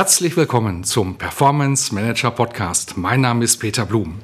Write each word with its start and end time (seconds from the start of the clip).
Herzlich 0.00 0.34
willkommen 0.34 0.82
zum 0.82 1.16
Performance 1.16 1.94
Manager 1.94 2.30
Podcast. 2.30 2.96
Mein 2.96 3.20
Name 3.20 3.44
ist 3.44 3.58
Peter 3.58 3.84
Blum. 3.84 4.14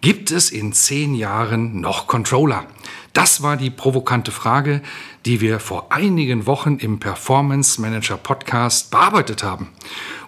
Gibt 0.00 0.30
es 0.30 0.52
in 0.52 0.72
zehn 0.72 1.16
Jahren 1.16 1.80
noch 1.80 2.06
Controller? 2.06 2.64
Das 3.12 3.42
war 3.42 3.56
die 3.56 3.70
provokante 3.70 4.30
Frage, 4.30 4.82
die 5.24 5.40
wir 5.40 5.58
vor 5.58 5.90
einigen 5.90 6.46
Wochen 6.46 6.76
im 6.76 7.00
Performance 7.00 7.80
Manager 7.80 8.16
Podcast 8.16 8.92
bearbeitet 8.92 9.42
haben. 9.42 9.70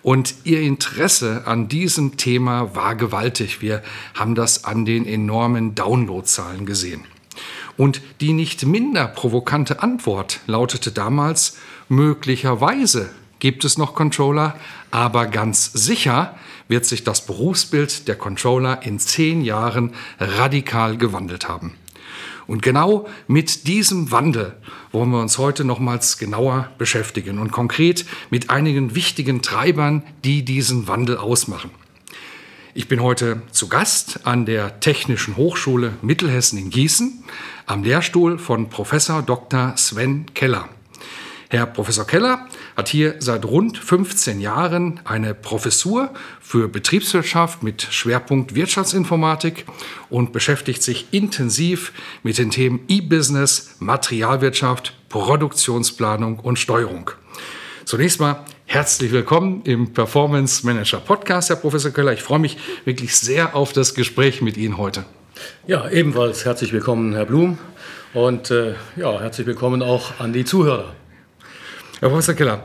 Und 0.02 0.34
Ihr 0.42 0.62
Interesse 0.62 1.42
an 1.46 1.68
diesem 1.68 2.16
Thema 2.16 2.74
war 2.74 2.96
gewaltig. 2.96 3.62
Wir 3.62 3.84
haben 4.14 4.34
das 4.34 4.64
an 4.64 4.84
den 4.84 5.06
enormen 5.06 5.76
Downloadzahlen 5.76 6.66
gesehen. 6.66 7.04
Und 7.76 8.02
die 8.20 8.32
nicht 8.32 8.66
minder 8.66 9.06
provokante 9.06 9.80
Antwort 9.80 10.40
lautete 10.48 10.90
damals 10.90 11.56
möglicherweise 11.88 13.10
gibt 13.38 13.64
es 13.64 13.78
noch 13.78 13.94
Controller, 13.94 14.58
aber 14.90 15.26
ganz 15.26 15.72
sicher 15.72 16.36
wird 16.68 16.84
sich 16.84 17.04
das 17.04 17.24
Berufsbild 17.24 18.08
der 18.08 18.16
Controller 18.16 18.82
in 18.82 18.98
zehn 18.98 19.42
Jahren 19.42 19.94
radikal 20.18 20.96
gewandelt 20.96 21.48
haben. 21.48 21.74
Und 22.46 22.62
genau 22.62 23.06
mit 23.26 23.66
diesem 23.66 24.10
Wandel 24.10 24.56
wollen 24.90 25.10
wir 25.10 25.20
uns 25.20 25.36
heute 25.36 25.64
nochmals 25.64 26.16
genauer 26.16 26.70
beschäftigen 26.78 27.38
und 27.38 27.52
konkret 27.52 28.06
mit 28.30 28.48
einigen 28.48 28.94
wichtigen 28.94 29.42
Treibern, 29.42 30.02
die 30.24 30.44
diesen 30.44 30.88
Wandel 30.88 31.18
ausmachen. 31.18 31.70
Ich 32.72 32.88
bin 32.88 33.02
heute 33.02 33.42
zu 33.50 33.68
Gast 33.68 34.20
an 34.24 34.46
der 34.46 34.80
Technischen 34.80 35.36
Hochschule 35.36 35.94
Mittelhessen 36.00 36.58
in 36.58 36.70
Gießen 36.70 37.24
am 37.66 37.82
Lehrstuhl 37.82 38.38
von 38.38 38.70
Professor 38.70 39.20
Dr. 39.20 39.76
Sven 39.76 40.26
Keller. 40.32 40.68
Herr 41.50 41.66
Professor 41.66 42.06
Keller 42.06 42.46
hat 42.78 42.88
hier 42.88 43.16
seit 43.18 43.44
rund 43.44 43.76
15 43.76 44.40
Jahren 44.40 45.00
eine 45.04 45.34
Professur 45.34 46.10
für 46.40 46.68
Betriebswirtschaft 46.68 47.64
mit 47.64 47.82
Schwerpunkt 47.82 48.54
Wirtschaftsinformatik 48.54 49.66
und 50.10 50.32
beschäftigt 50.32 50.84
sich 50.84 51.08
intensiv 51.10 51.92
mit 52.22 52.38
den 52.38 52.52
Themen 52.52 52.78
E-Business, 52.86 53.74
Materialwirtschaft, 53.80 54.94
Produktionsplanung 55.08 56.38
und 56.38 56.60
Steuerung. 56.60 57.10
Zunächst 57.84 58.20
mal 58.20 58.44
herzlich 58.66 59.10
willkommen 59.10 59.62
im 59.64 59.92
Performance 59.92 60.64
Manager 60.64 60.98
Podcast, 60.98 61.48
Herr 61.48 61.56
Professor 61.56 61.90
Keller. 61.90 62.12
Ich 62.12 62.22
freue 62.22 62.38
mich 62.38 62.58
wirklich 62.84 63.16
sehr 63.16 63.56
auf 63.56 63.72
das 63.72 63.96
Gespräch 63.96 64.40
mit 64.40 64.56
Ihnen 64.56 64.78
heute. 64.78 65.04
Ja, 65.66 65.90
ebenfalls 65.90 66.44
herzlich 66.44 66.72
willkommen, 66.72 67.12
Herr 67.12 67.26
Blum. 67.26 67.58
Und 68.14 68.52
äh, 68.52 68.74
ja, 68.94 69.20
herzlich 69.20 69.48
willkommen 69.48 69.82
auch 69.82 70.20
an 70.20 70.32
die 70.32 70.44
Zuhörer. 70.44 70.94
Herr 72.00 72.10
Professor 72.10 72.34
Keller, 72.36 72.62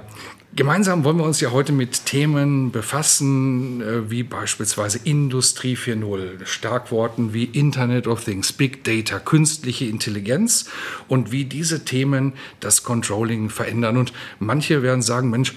gemeinsam 0.56 1.04
wollen 1.04 1.18
wir 1.18 1.24
uns 1.24 1.42
ja 1.42 1.50
heute 1.50 1.72
mit 1.72 2.06
Themen 2.06 2.72
befassen, 2.72 3.82
äh, 3.82 4.12
wie 4.12 4.22
beispielsweise 4.22 5.00
Industrie 5.04 5.76
4.0, 5.76 6.46
Starkworten 6.46 7.34
wie 7.34 7.46
Internet 7.46 8.06
of 8.06 8.24
Things, 8.24 8.54
Big 8.54 8.84
Data, 8.84 9.18
künstliche 9.18 9.86
Intelligenz 9.86 10.70
und 11.08 11.32
wie 11.32 11.46
diese 11.46 11.84
Themen 11.84 12.34
das 12.60 12.84
Controlling 12.84 13.50
verändern. 13.50 13.98
Und 13.98 14.14
manche 14.38 14.84
werden 14.84 15.02
sagen, 15.02 15.32
Mensch, 15.32 15.56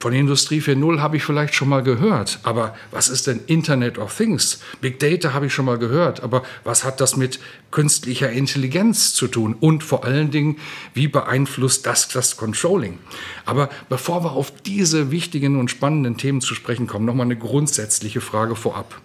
von 0.00 0.14
Industrie 0.14 0.60
4.0 0.60 1.00
habe 1.00 1.18
ich 1.18 1.24
vielleicht 1.24 1.54
schon 1.54 1.68
mal 1.68 1.82
gehört, 1.82 2.40
aber 2.42 2.74
was 2.90 3.10
ist 3.10 3.26
denn 3.26 3.40
Internet 3.46 3.98
of 3.98 4.16
Things? 4.16 4.60
Big 4.80 4.98
Data 4.98 5.34
habe 5.34 5.46
ich 5.46 5.52
schon 5.52 5.66
mal 5.66 5.76
gehört, 5.76 6.22
aber 6.22 6.42
was 6.64 6.84
hat 6.84 7.02
das 7.02 7.18
mit 7.18 7.38
künstlicher 7.70 8.30
Intelligenz 8.30 9.12
zu 9.12 9.28
tun? 9.28 9.54
Und 9.60 9.84
vor 9.84 10.04
allen 10.04 10.30
Dingen, 10.30 10.56
wie 10.94 11.06
beeinflusst 11.06 11.84
das 11.84 12.08
das 12.08 12.38
Controlling? 12.38 12.98
Aber 13.44 13.68
bevor 13.90 14.24
wir 14.24 14.32
auf 14.32 14.50
diese 14.64 15.10
wichtigen 15.10 15.60
und 15.60 15.70
spannenden 15.70 16.16
Themen 16.16 16.40
zu 16.40 16.54
sprechen 16.54 16.86
kommen, 16.86 17.04
nochmal 17.04 17.26
eine 17.26 17.36
grundsätzliche 17.36 18.22
Frage 18.22 18.56
vorab. 18.56 18.98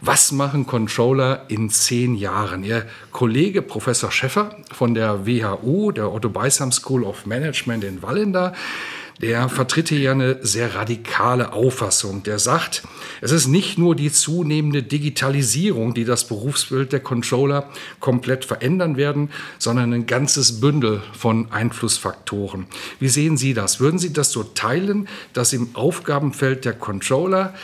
Was 0.00 0.32
machen 0.32 0.66
Controller 0.66 1.44
in 1.46 1.70
zehn 1.70 2.16
Jahren? 2.16 2.64
Ihr 2.64 2.88
Kollege 3.12 3.62
Professor 3.62 4.10
Schäffer 4.10 4.56
von 4.72 4.94
der 4.94 5.26
WHU, 5.26 5.92
der 5.92 6.12
Otto 6.12 6.28
Beisam 6.28 6.72
School 6.72 7.04
of 7.04 7.24
Management 7.24 7.84
in 7.84 8.02
Wallenda, 8.02 8.52
der 9.20 9.48
vertritt 9.48 9.90
hier 9.90 9.98
ja 9.98 10.12
eine 10.12 10.38
sehr 10.40 10.74
radikale 10.74 11.52
Auffassung. 11.52 12.22
Der 12.22 12.38
sagt, 12.38 12.82
es 13.20 13.32
ist 13.32 13.48
nicht 13.48 13.76
nur 13.76 13.94
die 13.94 14.10
zunehmende 14.10 14.82
Digitalisierung, 14.82 15.92
die 15.92 16.04
das 16.04 16.26
Berufsbild 16.26 16.92
der 16.92 17.00
Controller 17.00 17.68
komplett 18.00 18.46
verändern 18.46 18.96
werden, 18.96 19.30
sondern 19.58 19.92
ein 19.92 20.06
ganzes 20.06 20.60
Bündel 20.60 21.02
von 21.12 21.52
Einflussfaktoren. 21.52 22.66
Wie 22.98 23.08
sehen 23.08 23.36
Sie 23.36 23.52
das? 23.52 23.78
Würden 23.78 23.98
Sie 23.98 24.12
das 24.12 24.32
so 24.32 24.42
teilen, 24.42 25.06
dass 25.34 25.52
im 25.52 25.74
Aufgabenfeld 25.74 26.64
der 26.64 26.72
Controller 26.72 27.54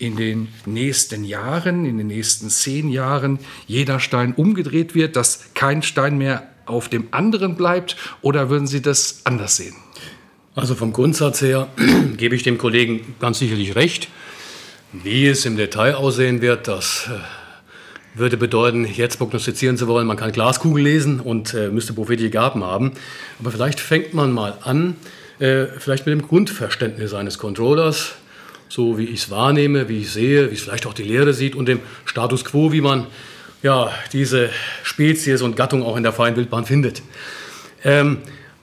in 0.00 0.16
den 0.16 0.48
nächsten 0.66 1.22
Jahren, 1.22 1.84
in 1.84 1.98
den 1.98 2.08
nächsten 2.08 2.50
zehn 2.50 2.88
Jahren 2.88 3.38
jeder 3.68 4.00
Stein 4.00 4.34
umgedreht 4.34 4.96
wird, 4.96 5.14
dass 5.14 5.54
kein 5.54 5.82
Stein 5.82 6.18
mehr 6.18 6.48
auf 6.66 6.88
dem 6.88 7.06
anderen 7.12 7.54
bleibt? 7.54 7.96
Oder 8.20 8.50
würden 8.50 8.66
Sie 8.66 8.82
das 8.82 9.20
anders 9.24 9.56
sehen? 9.56 9.83
Also 10.56 10.76
vom 10.76 10.92
Grundsatz 10.92 11.42
her 11.42 11.66
gebe 12.16 12.36
ich 12.36 12.44
dem 12.44 12.58
Kollegen 12.58 13.16
ganz 13.18 13.40
sicherlich 13.40 13.74
recht. 13.74 14.08
Wie 14.92 15.26
es 15.26 15.44
im 15.46 15.56
Detail 15.56 15.96
aussehen 15.96 16.40
wird, 16.42 16.68
das 16.68 17.08
äh, 17.08 18.18
würde 18.18 18.36
bedeuten, 18.36 18.86
jetzt 18.86 19.18
prognostizieren 19.18 19.76
zu 19.76 19.88
wollen, 19.88 20.06
man 20.06 20.16
kann 20.16 20.30
Glaskugel 20.30 20.84
lesen 20.84 21.18
und 21.18 21.54
äh, 21.54 21.70
müsste 21.70 21.92
prophetische 21.92 22.30
Gaben 22.30 22.62
haben. 22.62 22.92
Aber 23.40 23.50
vielleicht 23.50 23.80
fängt 23.80 24.14
man 24.14 24.30
mal 24.30 24.56
an, 24.62 24.94
äh, 25.40 25.66
vielleicht 25.78 26.06
mit 26.06 26.12
dem 26.12 26.22
Grundverständnis 26.22 27.14
eines 27.14 27.38
Controllers, 27.38 28.12
so 28.68 28.96
wie 28.96 29.06
ich 29.06 29.24
es 29.24 29.30
wahrnehme, 29.32 29.88
wie 29.88 30.02
ich 30.02 30.12
sehe, 30.12 30.52
wie 30.52 30.54
es 30.54 30.60
vielleicht 30.60 30.86
auch 30.86 30.94
die 30.94 31.02
Lehre 31.02 31.34
sieht 31.34 31.56
und 31.56 31.66
dem 31.66 31.80
Status 32.04 32.44
quo, 32.44 32.70
wie 32.70 32.80
man 32.80 33.08
ja, 33.64 33.90
diese 34.12 34.50
Spezies 34.84 35.42
und 35.42 35.56
Gattung 35.56 35.82
auch 35.82 35.96
in 35.96 36.04
der 36.04 36.12
freien 36.12 36.36
Wildbahn 36.36 36.64
findet. 36.64 37.02
Ähm, 37.82 38.18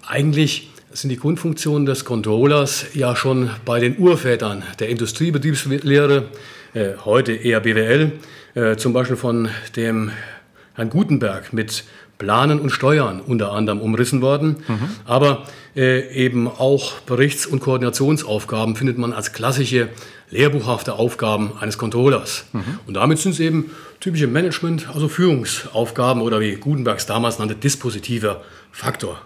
eigentlich 0.08 0.71
sind 0.94 1.10
die 1.10 1.18
Grundfunktionen 1.18 1.86
des 1.86 2.06
Controllers 2.06 2.86
ja 2.94 3.16
schon 3.16 3.50
bei 3.66 3.80
den 3.80 3.98
Urvätern 3.98 4.64
der 4.80 4.90
Industriebetriebslehre, 4.90 6.26
äh, 6.74 6.90
heute 7.06 7.34
eher 7.34 7.60
BWL, 7.60 8.12
äh, 8.56 8.76
zum 8.76 8.94
Beispiel 8.94 9.16
von 9.16 9.50
dem 9.76 10.12
Herrn 10.74 10.90
Gutenberg 10.90 11.54
mit 11.54 11.84
Planen 12.18 12.60
und 12.60 12.70
Steuern 12.70 13.20
unter 13.20 13.52
anderem 13.52 13.82
umrissen 13.82 14.22
worden. 14.22 14.58
Mhm. 14.68 14.90
Aber 15.06 15.46
äh, 15.76 16.14
eben 16.14 16.48
auch 16.48 17.00
Berichts- 17.02 17.46
und 17.46 17.62
Koordinationsaufgaben 17.62 18.76
findet 18.76 18.98
man 18.98 19.14
als 19.14 19.34
klassische 19.34 19.90
lehrbuchhafte 20.30 20.94
Aufgaben 20.94 21.54
eines 21.60 21.78
Controllers. 21.78 22.46
Mhm. 22.54 22.80
Und 22.86 22.94
damit 22.94 23.20
sind 23.20 23.32
es 23.32 23.40
eben 23.40 23.72
typische 24.00 24.28
Management, 24.28 24.88
also 24.94 25.08
Führungsaufgaben 25.08 26.22
oder 26.22 26.40
wie 26.40 26.56
Gutenbergs 26.56 27.06
damals 27.06 27.40
nannte, 27.40 27.56
dispositiver 27.56 28.42
Faktor 28.72 29.22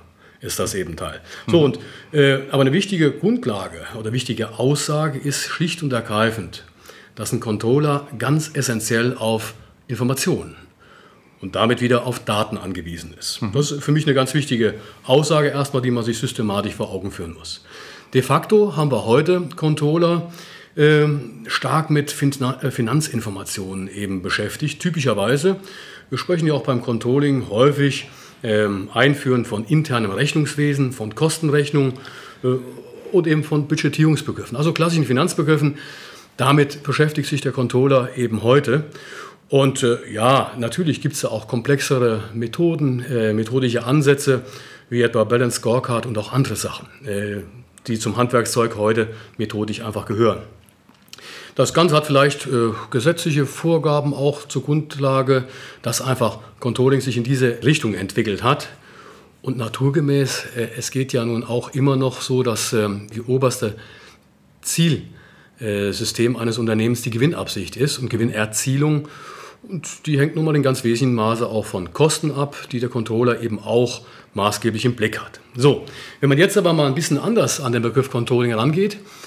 ist 0.46 0.60
das 0.60 0.76
eben 0.76 0.96
Teil. 0.96 1.22
So, 1.48 1.64
und, 1.64 1.80
äh, 2.12 2.40
aber 2.52 2.62
eine 2.62 2.72
wichtige 2.72 3.12
Grundlage 3.12 3.82
oder 3.98 4.14
wichtige 4.14 4.60
Aussage 4.60 5.20
ist 5.20 5.46
schlicht 5.46 5.84
und 5.84 5.92
ergreifend, 5.92 6.64
dass 7.16 7.32
ein 7.32 7.40
Controller 7.40 8.08
ganz 8.18 8.52
essentiell 8.54 9.16
auf 9.18 9.56
Informationen 9.88 10.56
und 11.42 11.56
damit 11.56 11.82
wieder 11.82 12.06
auf 12.06 12.24
Daten 12.24 12.58
angewiesen 12.58 13.14
ist. 13.20 13.42
Mhm. 13.42 13.52
Das 13.54 13.72
ist 13.72 13.84
für 13.84 13.92
mich 13.92 14.06
eine 14.06 14.14
ganz 14.14 14.34
wichtige 14.34 14.76
Aussage 15.04 15.50
erstmal, 15.50 15.82
die 15.82 15.92
man 15.92 16.04
sich 16.04 16.18
systematisch 16.18 16.74
vor 16.74 16.92
Augen 16.92 17.12
führen 17.12 17.34
muss. 17.34 17.64
De 18.14 18.22
facto 18.22 18.76
haben 18.76 18.92
wir 18.92 19.06
heute 19.06 19.50
Controller 19.56 20.32
äh, 20.76 21.06
stark 21.48 21.90
mit 21.90 22.16
äh, 22.22 22.72
Finanzinformationen 22.72 23.88
eben 23.88 24.22
beschäftigt, 24.22 24.82
typischerweise. 24.82 25.58
Wir 26.10 26.18
sprechen 26.18 26.48
ja 26.48 26.54
auch 26.54 26.64
beim 26.64 26.82
Controlling 26.82 27.50
häufig 27.50 28.08
ähm, 28.46 28.90
Einführen 28.94 29.44
von 29.44 29.66
internem 29.66 30.12
Rechnungswesen, 30.12 30.92
von 30.92 31.16
Kostenrechnung 31.16 31.94
äh, 32.44 32.48
und 33.12 33.28
eben 33.28 33.44
von 33.44 33.68
Budgetierungsbegriffen, 33.68 34.56
also 34.56 34.72
klassischen 34.72 35.06
Finanzbegriffen. 35.06 35.76
Damit 36.38 36.84
beschäftigt 36.84 37.28
sich 37.28 37.42
der 37.42 37.54
Controller 37.54 38.10
eben 38.18 38.44
heute. 38.44 38.86
Und 39.50 39.84
äh, 39.84 39.98
ja, 40.12 40.52
natürlich 40.58 41.02
gibt 41.02 41.16
es 41.16 41.22
da 41.22 41.30
auch 41.30 41.48
komplexere 41.48 42.26
Methoden, 42.34 43.04
äh, 43.04 43.34
methodische 43.34 43.84
Ansätze, 43.86 44.44
wie 44.90 45.02
etwa 45.02 45.24
Balance 45.24 45.58
Scorecard 45.58 46.06
und 46.06 46.18
auch 46.18 46.32
andere 46.32 46.56
Sachen, 46.56 46.88
äh, 47.06 47.42
die 47.88 47.98
zum 47.98 48.18
Handwerkszeug 48.18 48.76
heute 48.76 49.08
methodisch 49.38 49.82
einfach 49.82 50.06
gehören. 50.06 50.40
Das 51.56 51.74
Ganze 51.74 51.96
hat 51.96 52.06
vielleicht 52.06 52.48
äh, 52.48 52.72
gesetzliche 52.92 53.46
Vorgaben 53.46 54.14
auch 54.14 54.46
zur 54.46 54.64
Grundlage, 54.64 55.46
dass 55.82 56.02
einfach 56.02 56.40
Controlling 56.60 57.00
sich 57.00 57.16
in 57.16 57.24
diese 57.24 57.64
Richtung 57.64 57.94
entwickelt 57.94 58.44
hat. 58.44 58.68
Und 59.42 59.58
naturgemäß, 59.58 60.48
äh, 60.58 60.68
es 60.78 60.92
geht 60.92 61.14
ja 61.14 61.24
nun 61.24 61.46
auch 61.46 61.70
immer 61.74 61.96
noch 61.96 62.20
so, 62.20 62.44
dass 62.44 62.74
ähm, 62.74 63.08
die 63.16 63.22
oberste 63.22 63.76
Zielsystem 64.64 66.36
eines 66.36 66.58
Unternehmens 66.58 67.04
die 67.04 67.10
Gewinnabsicht 67.10 67.78
ist 67.78 68.00
und 68.00 68.10
Gewinnerzielung. 68.10 69.08
Und 69.64 70.08
die 70.08 70.20
hängt 70.20 70.36
nun 70.36 70.44
mal 70.44 70.56
in 70.58 70.62
ganz 70.62 70.84
wesentlichem 70.84 71.16
Maße 71.16 71.48
auch 71.48 71.66
von 71.66 71.94
Kosten 71.94 72.32
ab, 72.32 72.58
die 72.74 72.82
der 72.82 72.90
Controller 72.90 73.42
eben 73.42 73.60
auch 73.60 74.02
maßgeblich 74.34 74.84
im 74.84 74.96
Blick 74.96 75.20
hat. 75.20 75.40
So, 75.56 75.86
wenn 76.20 76.28
man 76.28 76.38
jetzt 76.38 76.58
aber 76.58 76.74
mal 76.74 76.88
ein 76.88 76.96
bisschen 76.96 77.18
anders 77.18 77.62
an 77.62 77.72
den 77.72 77.82
Begriff 77.82 78.12
Controlling 78.12 78.52
herangeht, 78.52 78.96
äh, 78.96 79.25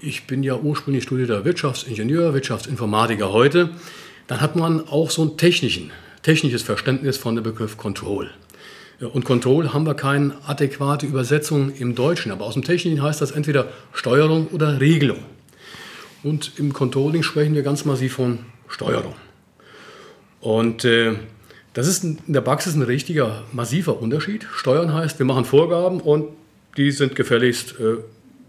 ich 0.00 0.26
bin 0.26 0.42
ja 0.42 0.56
ursprünglich 0.56 1.04
studierter 1.04 1.44
Wirtschaftsingenieur, 1.44 2.32
Wirtschaftsinformatiker 2.32 3.32
heute, 3.32 3.70
dann 4.26 4.40
hat 4.40 4.56
man 4.56 4.88
auch 4.88 5.10
so 5.10 5.22
ein 5.24 5.36
technisches 5.36 6.62
Verständnis 6.62 7.18
von 7.18 7.34
dem 7.34 7.44
Begriff 7.44 7.76
Control. 7.76 8.30
Und 9.00 9.26
Control 9.26 9.74
haben 9.74 9.84
wir 9.84 9.94
keine 9.94 10.32
adäquate 10.46 11.04
Übersetzung 11.04 11.74
im 11.74 11.94
Deutschen, 11.94 12.32
aber 12.32 12.46
aus 12.46 12.54
dem 12.54 12.64
Technischen 12.64 13.02
heißt 13.02 13.20
das 13.20 13.30
entweder 13.30 13.68
Steuerung 13.92 14.48
oder 14.48 14.80
Regelung. 14.80 15.18
Und 16.22 16.52
im 16.58 16.72
Controlling 16.72 17.22
sprechen 17.22 17.54
wir 17.54 17.62
ganz 17.62 17.84
massiv 17.84 18.14
von 18.14 18.38
Steuerung. 18.68 19.14
Und 20.40 20.86
äh, 20.86 21.12
das 21.74 21.88
ist 21.88 22.04
in 22.04 22.18
der 22.26 22.40
Praxis 22.40 22.74
ein 22.74 22.82
richtiger, 22.82 23.44
massiver 23.52 24.00
Unterschied. 24.00 24.46
Steuern 24.54 24.94
heißt, 24.94 25.18
wir 25.18 25.26
machen 25.26 25.44
Vorgaben 25.44 26.00
und 26.00 26.28
die 26.78 26.90
sind 26.90 27.14
gefälligst 27.16 27.74
äh, 27.78 27.98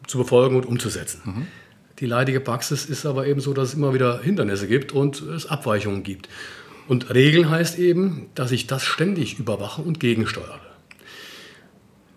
zu 0.07 0.18
befolgen 0.18 0.56
und 0.56 0.65
umzusetzen. 0.65 1.21
Mhm. 1.24 1.48
Die 2.00 2.06
leidige 2.06 2.39
Praxis 2.39 2.86
ist 2.86 3.06
aber 3.06 3.27
eben 3.27 3.39
so, 3.39 3.54
dass 3.54 3.69
es 3.69 3.74
immer 3.74 3.94
wieder 3.94 4.21
Hindernisse 4.21 4.68
gibt 4.68 4.92
und 4.92 5.21
es 5.21 5.48
Abweichungen 5.48 6.04
gibt. 6.04 6.30
Und 6.88 7.13
Regeln 7.13 7.50
heißt 7.50 7.80
eben, 7.80 8.30
dass 8.36 8.51
ich 8.51 8.68
das 8.68 8.83
ständig 8.83 9.39
überwache 9.39 9.81
und 9.81 10.00
gegensteuere. 10.00 10.59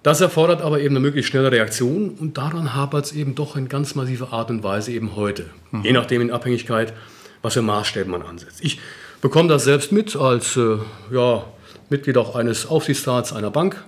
Das 0.02 0.20
erfordert 0.20 0.62
aber 0.62 0.80
eben 0.80 0.96
eine 0.96 1.00
möglichst 1.00 1.30
schnelle 1.30 1.52
Reaktion 1.52 2.10
und 2.10 2.38
daran 2.38 2.74
hapert 2.74 3.06
es 3.06 3.12
eben 3.12 3.34
doch 3.34 3.56
in 3.56 3.68
ganz 3.68 3.94
massiver 3.94 4.32
Art 4.32 4.50
und 4.50 4.62
Weise 4.62 4.92
eben 4.92 5.16
heute. 5.16 5.46
Mhm. 5.72 5.82
Je 5.84 5.92
nachdem 5.92 6.22
in 6.22 6.30
Abhängigkeit, 6.30 6.94
was 7.42 7.54
für 7.54 7.62
Maßstäbe 7.62 8.08
man 8.08 8.22
ansetzt. 8.22 8.60
Ich 8.62 8.80
bekomme 9.20 9.48
das 9.48 9.64
selbst 9.64 9.92
mit 9.92 10.16
als 10.16 10.56
äh, 10.56 10.78
ja, 11.10 11.44
Mitglied 11.90 12.16
auch 12.16 12.34
eines 12.34 12.66
Aufsichtsrats 12.66 13.32
einer 13.32 13.50
Bank. 13.50 13.82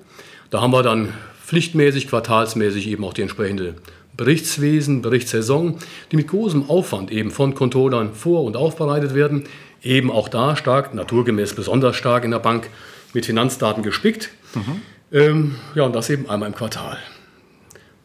Da 0.51 0.61
haben 0.61 0.73
wir 0.73 0.83
dann 0.83 1.15
pflichtmäßig, 1.53 2.09
quartalsmäßig 2.09 2.89
eben 2.89 3.05
auch 3.05 3.13
die 3.13 3.21
entsprechende 3.21 3.75
Berichtswesen, 4.17 5.03
Berichtssaison, 5.03 5.77
die 6.11 6.17
mit 6.17 6.29
großem 6.29 6.71
Aufwand 6.71 7.13
eben 7.13 7.31
von 7.31 7.55
Controllern 7.55 8.15
vor- 8.15 8.45
und 8.45 8.57
aufbereitet 8.57 9.15
werden. 9.15 9.45
Eben 9.83 10.11
auch 10.11 10.31
da 10.31 10.57
stark, 10.57 10.95
naturgemäß 10.95 11.53
besonders 11.53 11.95
stark 11.95 12.25
in 12.25 12.31
der 12.31 12.39
Bank 12.39 12.71
mit 13.13 13.27
Finanzdaten 13.27 13.83
gespickt. 13.83 14.31
Mhm. 14.55 14.81
Ähm, 15.13 15.55
ja, 15.75 15.83
und 15.83 15.95
das 15.95 16.09
eben 16.09 16.27
einmal 16.31 16.49
im 16.49 16.55
Quartal. 16.55 16.97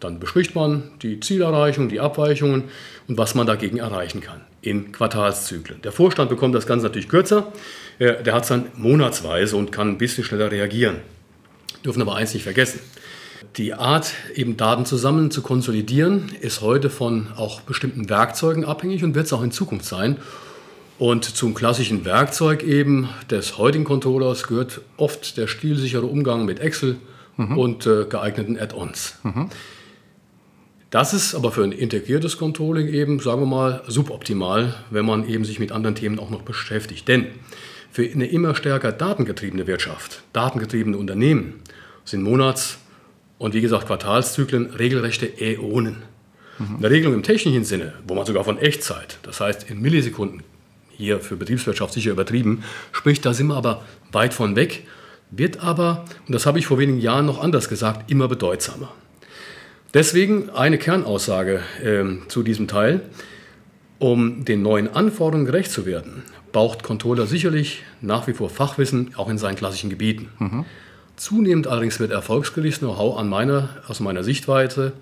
Dann 0.02 0.20
bespricht 0.20 0.54
man 0.54 0.84
die 1.02 1.22
Zielerreichung, 1.22 1.88
die 1.88 2.02
Abweichungen 2.02 2.66
und 3.08 3.18
was 3.18 3.34
man 3.34 3.48
dagegen 3.48 3.78
erreichen 3.78 4.20
kann 4.20 4.42
in 4.60 4.92
Quartalszyklen. 4.92 5.82
Der 5.84 5.94
Vorstand 5.94 6.30
bekommt 6.30 6.54
das 6.54 6.68
Ganze 6.68 6.86
natürlich 6.86 7.08
kürzer, 7.08 7.54
der 7.98 8.34
hat 8.34 8.44
es 8.44 8.50
dann 8.50 8.66
monatsweise 8.76 9.56
und 9.56 9.72
kann 9.72 9.88
ein 9.88 9.98
bisschen 9.98 10.26
schneller 10.26 10.52
reagieren. 10.52 10.98
Dürfen 11.86 12.02
aber 12.02 12.18
eins 12.18 12.34
nicht 12.34 12.44
vergessen. 12.44 12.82
Die 13.56 13.74
Art, 13.74 14.14
eben 14.36 14.58
Daten 14.58 14.86
zusammen 14.86 15.32
zu 15.32 15.42
konsolidieren, 15.42 16.32
ist 16.42 16.62
heute 16.62 16.90
von 16.90 17.28
auch 17.36 17.62
bestimmten 17.62 18.10
Werkzeugen 18.10 18.66
abhängig 18.66 19.04
und 19.04 19.16
wird 19.16 19.26
es 19.26 19.34
auch 19.34 19.44
in 19.44 19.52
Zukunft 19.52 19.86
sein. 19.86 20.18
Und 21.00 21.26
zum 21.26 21.54
klassischen 21.54 22.06
Werkzeug 22.06 22.64
eben 22.64 23.10
des 23.30 23.58
heutigen 23.58 23.84
Controllers 23.84 24.48
gehört 24.48 24.82
oft 24.98 25.38
der 25.38 25.48
stilsichere 25.48 26.06
Umgang 26.06 26.46
mit 26.46 26.60
Excel 26.60 26.98
mhm. 27.38 27.58
und 27.58 27.86
äh, 27.86 28.06
geeigneten 28.06 28.58
Add-ons. 28.58 29.16
Mhm. 29.24 29.50
Das 30.90 31.14
ist 31.14 31.36
aber 31.36 31.52
für 31.52 31.64
ein 31.64 31.74
integriertes 31.74 32.38
Controlling 32.38 32.88
eben, 32.88 33.20
sagen 33.20 33.42
wir 33.42 33.46
mal, 33.46 33.84
suboptimal, 33.88 34.74
wenn 34.90 35.06
man 35.06 35.28
eben 35.28 35.46
sich 35.46 35.60
mit 35.60 35.72
anderen 35.72 35.96
Themen 35.96 36.18
auch 36.18 36.30
noch 36.30 36.44
beschäftigt. 36.44 37.08
Denn 37.08 37.28
für 37.92 38.04
eine 38.04 38.26
immer 38.26 38.56
stärker 38.56 38.92
datengetriebene 38.92 39.68
Wirtschaft, 39.68 40.24
datengetriebene 40.34 40.98
Unternehmen 40.98 41.62
sind 42.06 42.24
Monats- 42.24 42.80
und 43.38 43.54
wie 43.54 43.62
gesagt 43.62 43.88
Quartalszyklen 43.88 44.72
regelrechte 44.72 45.26
Äonen. 45.40 46.04
Mhm. 46.60 46.78
Eine 46.78 46.90
Regelung 46.90 47.14
im 47.14 47.24
technischen 47.24 47.64
Sinne, 47.64 47.94
wo 48.08 48.16
man 48.16 48.26
sogar 48.26 48.44
von 48.44 48.58
Echtzeit, 48.58 49.20
das 49.24 49.40
heißt 49.40 49.70
in 49.70 49.82
Millisekunden, 49.82 50.44
hier 50.90 51.20
für 51.20 51.36
Betriebswirtschaft 51.36 51.94
sicher 51.94 52.12
übertrieben, 52.12 52.64
spricht, 52.92 53.26
da 53.26 53.34
sind 53.34 53.48
wir 53.48 53.56
aber 53.56 53.84
weit 54.12 54.34
von 54.34 54.56
weg, 54.56 54.84
wird 55.30 55.62
aber, 55.62 56.06
und 56.26 56.34
das 56.34 56.46
habe 56.46 56.58
ich 56.58 56.66
vor 56.66 56.80
wenigen 56.80 57.00
Jahren 57.00 57.26
noch 57.26 57.42
anders 57.42 57.70
gesagt, 57.70 58.10
immer 58.10 58.28
bedeutsamer. 58.28 58.92
Deswegen 59.94 60.50
eine 60.50 60.78
Kernaussage 60.78 61.62
äh, 61.84 62.28
zu 62.28 62.44
diesem 62.44 62.68
Teil. 62.68 63.02
Um 64.00 64.46
den 64.46 64.62
neuen 64.62 64.94
Anforderungen 64.94 65.48
gerecht 65.48 65.72
zu 65.72 65.88
werden, 65.88 66.22
braucht 66.52 66.84
Controller 66.84 67.26
sicherlich 67.26 67.84
nach 68.00 68.28
wie 68.28 68.34
vor 68.34 68.50
Fachwissen, 68.50 69.16
auch 69.16 69.28
in 69.28 69.40
seinen 69.40 69.56
klassischen 69.56 69.90
Gebieten. 69.90 70.30
Mhm. 70.38 70.66
Zunehmend 71.18 71.66
allerdings 71.66 72.00
wird 72.00 72.12
erfolgsgerichtetes 72.12 72.80
Know-how 72.80 73.18
an 73.18 73.28
meiner, 73.28 73.70
aus 73.88 74.00
meiner 74.00 74.24
Sichtweise, 74.24 74.94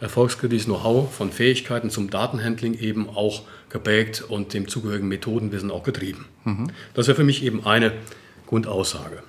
erfolgsgerichtetes 0.00 0.66
Know-how 0.66 1.12
von 1.12 1.32
Fähigkeiten 1.32 1.88
zum 1.88 2.10
Datenhandling 2.10 2.74
eben 2.74 3.08
auch 3.08 3.42
geprägt 3.70 4.22
und 4.28 4.52
dem 4.52 4.68
zugehörigen 4.68 5.08
Methodenwissen 5.08 5.70
auch 5.70 5.82
getrieben. 5.82 6.26
Mhm. 6.44 6.68
Das 6.92 7.06
wäre 7.06 7.16
für 7.16 7.24
mich 7.24 7.42
eben 7.42 7.64
eine 7.64 7.92
Grundaussage. 8.46 9.22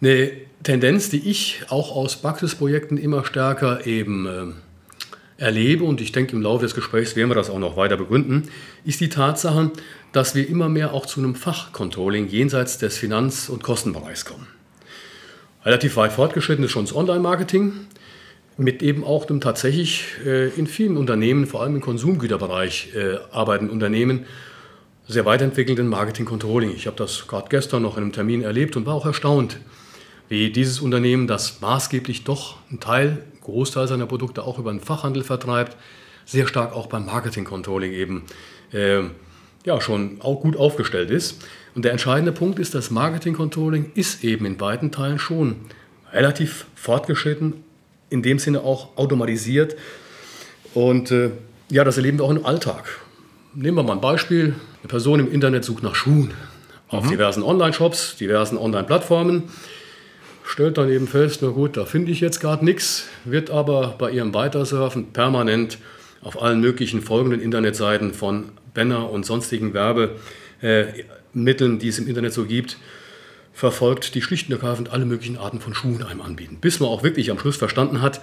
Eine 0.00 0.32
Tendenz, 0.64 1.10
die 1.10 1.30
ich 1.30 1.62
auch 1.68 1.94
aus 1.94 2.16
Praxisprojekten 2.16 2.98
immer 2.98 3.24
stärker 3.24 3.86
eben 3.86 4.26
äh, 4.26 5.42
erlebe, 5.42 5.84
und 5.84 6.00
ich 6.00 6.10
denke, 6.10 6.34
im 6.34 6.42
Laufe 6.42 6.64
des 6.64 6.74
Gesprächs 6.74 7.14
werden 7.14 7.30
wir 7.30 7.36
das 7.36 7.50
auch 7.50 7.60
noch 7.60 7.76
weiter 7.76 7.96
begründen, 7.96 8.48
ist 8.84 9.00
die 9.00 9.10
Tatsache, 9.10 9.70
dass 10.10 10.34
wir 10.34 10.48
immer 10.48 10.68
mehr 10.68 10.92
auch 10.92 11.06
zu 11.06 11.20
einem 11.20 11.36
Fachcontrolling 11.36 12.26
jenseits 12.26 12.78
des 12.78 12.98
Finanz- 12.98 13.48
und 13.48 13.62
Kostenbereichs 13.62 14.24
kommen. 14.24 14.48
Relativ 15.64 15.96
weit 15.96 16.12
fortgeschritten 16.12 16.64
ist 16.64 16.72
schon 16.72 16.84
das 16.84 16.94
Online-Marketing, 16.94 17.72
mit 18.58 18.82
eben 18.82 19.02
auch 19.02 19.24
dem 19.24 19.40
tatsächlich 19.40 20.04
äh, 20.24 20.48
in 20.50 20.66
vielen 20.66 20.98
Unternehmen, 20.98 21.46
vor 21.46 21.62
allem 21.62 21.76
im 21.76 21.80
Konsumgüterbereich, 21.80 22.94
äh, 22.94 23.16
arbeitenden 23.32 23.72
Unternehmen, 23.72 24.26
sehr 25.08 25.24
weit 25.24 25.40
entwickelten 25.40 25.88
Marketing-Controlling. 25.88 26.74
Ich 26.74 26.86
habe 26.86 26.96
das 26.96 27.26
gerade 27.26 27.48
gestern 27.48 27.82
noch 27.82 27.96
in 27.96 28.02
einem 28.02 28.12
Termin 28.12 28.42
erlebt 28.42 28.76
und 28.76 28.84
war 28.84 28.94
auch 28.94 29.06
erstaunt, 29.06 29.58
wie 30.28 30.50
dieses 30.50 30.80
Unternehmen, 30.80 31.26
das 31.26 31.60
maßgeblich 31.62 32.24
doch 32.24 32.58
einen 32.70 32.80
Teil, 32.80 33.08
einen 33.08 33.40
Großteil 33.42 33.88
seiner 33.88 34.06
Produkte 34.06 34.42
auch 34.42 34.58
über 34.58 34.70
den 34.70 34.80
Fachhandel 34.80 35.24
vertreibt, 35.24 35.76
sehr 36.26 36.46
stark 36.46 36.74
auch 36.74 36.86
beim 36.86 37.06
Marketing-Controlling 37.06 37.92
eben 37.92 38.22
äh, 38.72 39.00
ja, 39.64 39.80
schon 39.80 40.20
auch 40.20 40.40
gut 40.40 40.56
aufgestellt 40.56 41.10
ist. 41.10 41.42
Und 41.74 41.84
der 41.84 41.92
entscheidende 41.92 42.32
Punkt 42.32 42.58
ist, 42.58 42.74
das 42.74 42.90
Marketing-Controlling 42.90 43.92
ist 43.94 44.22
eben 44.22 44.46
in 44.46 44.60
weiten 44.60 44.92
Teilen 44.92 45.18
schon 45.18 45.56
relativ 46.12 46.66
fortgeschritten, 46.74 47.54
in 48.10 48.22
dem 48.22 48.38
Sinne 48.38 48.60
auch 48.60 48.96
automatisiert. 48.96 49.76
Und 50.72 51.10
äh, 51.10 51.30
ja, 51.70 51.82
das 51.84 51.96
erleben 51.96 52.18
wir 52.18 52.24
auch 52.24 52.30
im 52.30 52.46
Alltag. 52.46 53.00
Nehmen 53.54 53.76
wir 53.76 53.82
mal 53.82 53.94
ein 53.94 54.00
Beispiel. 54.00 54.54
Eine 54.82 54.88
Person 54.88 55.20
im 55.20 55.32
Internet 55.32 55.64
sucht 55.64 55.82
nach 55.82 55.94
Schuhen 55.94 56.32
auf 56.88 57.04
mhm. 57.04 57.10
diversen 57.10 57.42
Online-Shops, 57.42 58.16
diversen 58.16 58.58
Online-Plattformen 58.58 59.44
stellt 60.44 60.78
dann 60.78 60.90
eben 60.90 61.08
fest, 61.08 61.40
na 61.42 61.48
gut, 61.48 61.76
da 61.76 61.84
finde 61.84 62.12
ich 62.12 62.20
jetzt 62.20 62.40
gerade 62.40 62.64
nichts, 62.64 63.08
wird 63.24 63.50
aber 63.50 63.94
bei 63.98 64.10
ihrem 64.10 64.34
Weitersurfen 64.34 65.12
permanent 65.12 65.78
auf 66.22 66.40
allen 66.40 66.60
möglichen 66.60 67.00
folgenden 67.00 67.40
Internetseiten 67.40 68.12
von 68.12 68.50
Banner 68.74 69.10
und 69.10 69.24
sonstigen 69.26 69.72
Werbemitteln, 71.34 71.78
die 71.78 71.88
es 71.88 71.98
im 71.98 72.08
Internet 72.08 72.32
so 72.32 72.44
gibt, 72.44 72.78
verfolgt, 73.52 74.14
die 74.14 74.22
schlicht 74.22 74.48
und 74.48 74.52
ergreifend 74.54 74.90
alle 74.90 75.04
möglichen 75.04 75.36
Arten 75.36 75.60
von 75.60 75.74
Schuhen 75.74 76.02
einem 76.02 76.20
anbieten. 76.20 76.58
Bis 76.60 76.80
man 76.80 76.88
auch 76.88 77.02
wirklich 77.02 77.30
am 77.30 77.38
Schluss 77.38 77.56
verstanden 77.56 78.00
hat, 78.00 78.20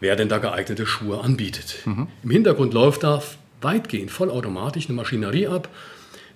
wer 0.00 0.16
denn 0.16 0.28
da 0.28 0.38
geeignete 0.38 0.86
Schuhe 0.86 1.20
anbietet. 1.20 1.76
Mhm. 1.84 2.08
Im 2.22 2.30
Hintergrund 2.30 2.74
läuft 2.74 3.02
da 3.02 3.22
weitgehend 3.60 4.10
vollautomatisch 4.10 4.86
eine 4.86 4.96
Maschinerie 4.96 5.48
ab, 5.48 5.68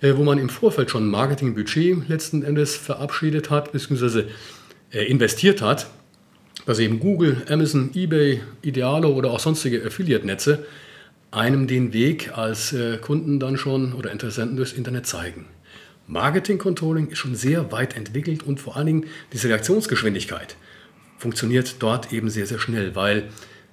äh, 0.01 0.13
wo 0.15 0.23
man 0.23 0.37
im 0.37 0.49
Vorfeld 0.49 0.89
schon 0.89 1.07
ein 1.07 1.11
Marketingbudget 1.11 2.09
letzten 2.09 2.43
Endes 2.43 2.75
verabschiedet 2.75 3.49
hat, 3.49 3.71
beziehungsweise 3.71 4.27
äh, 4.91 5.05
investiert 5.05 5.61
hat, 5.61 5.87
dass 6.65 6.79
eben 6.79 6.99
Google, 6.99 7.43
Amazon, 7.49 7.91
eBay, 7.93 8.41
Idealo 8.61 9.09
oder 9.09 9.31
auch 9.31 9.39
sonstige 9.39 9.85
Affiliate-Netze 9.85 10.65
einem 11.31 11.67
den 11.67 11.93
Weg 11.93 12.37
als 12.37 12.73
äh, 12.73 12.97
Kunden 12.97 13.39
dann 13.39 13.57
schon 13.57 13.93
oder 13.93 14.11
Interessenten 14.11 14.55
durchs 14.55 14.73
Internet 14.73 15.07
zeigen. 15.07 15.45
Marketing 16.07 16.57
Controlling 16.57 17.07
ist 17.07 17.19
schon 17.19 17.35
sehr 17.35 17.71
weit 17.71 17.95
entwickelt 17.95 18.43
und 18.43 18.59
vor 18.59 18.75
allen 18.75 18.87
Dingen 18.87 19.05
diese 19.31 19.49
Reaktionsgeschwindigkeit 19.49 20.57
funktioniert 21.17 21.77
dort 21.79 22.11
eben 22.11 22.29
sehr, 22.29 22.45
sehr 22.45 22.59
schnell, 22.59 22.95
weil 22.95 23.29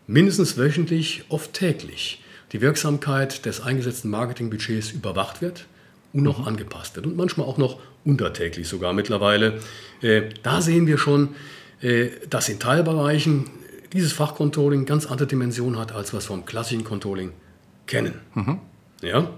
mindestens 0.06 0.56
wöchentlich, 0.56 1.24
oft 1.28 1.52
täglich 1.52 2.22
die 2.52 2.60
Wirksamkeit 2.60 3.46
des 3.46 3.60
eingesetzten 3.60 4.10
Marketingbudgets 4.10 4.90
überwacht 4.92 5.42
wird 5.42 5.66
und 6.12 6.22
noch 6.22 6.40
mhm. 6.40 6.48
angepasst 6.48 6.96
wird 6.96 7.06
und 7.06 7.16
manchmal 7.16 7.46
auch 7.46 7.58
noch 7.58 7.78
untertäglich 8.04 8.68
sogar 8.68 8.92
mittlerweile. 8.92 9.60
Äh, 10.00 10.22
da 10.42 10.62
sehen 10.62 10.86
wir 10.86 10.98
schon, 10.98 11.30
äh, 11.80 12.10
dass 12.28 12.48
in 12.48 12.58
Teilbereichen 12.58 13.50
dieses 13.92 14.12
Fachcontrolling 14.12 14.84
ganz 14.84 15.06
andere 15.06 15.26
Dimensionen 15.26 15.78
hat, 15.78 15.92
als 15.92 16.12
wir 16.12 16.18
es 16.18 16.26
vom 16.26 16.44
klassischen 16.44 16.84
Controlling 16.84 17.32
kennen. 17.86 18.14
Mhm. 18.34 18.58
Ja? 19.02 19.30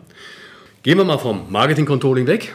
Gehen 0.82 0.98
wir 0.98 1.04
mal 1.04 1.18
vom 1.18 1.50
Marketing-Controlling 1.50 2.26
weg. 2.26 2.54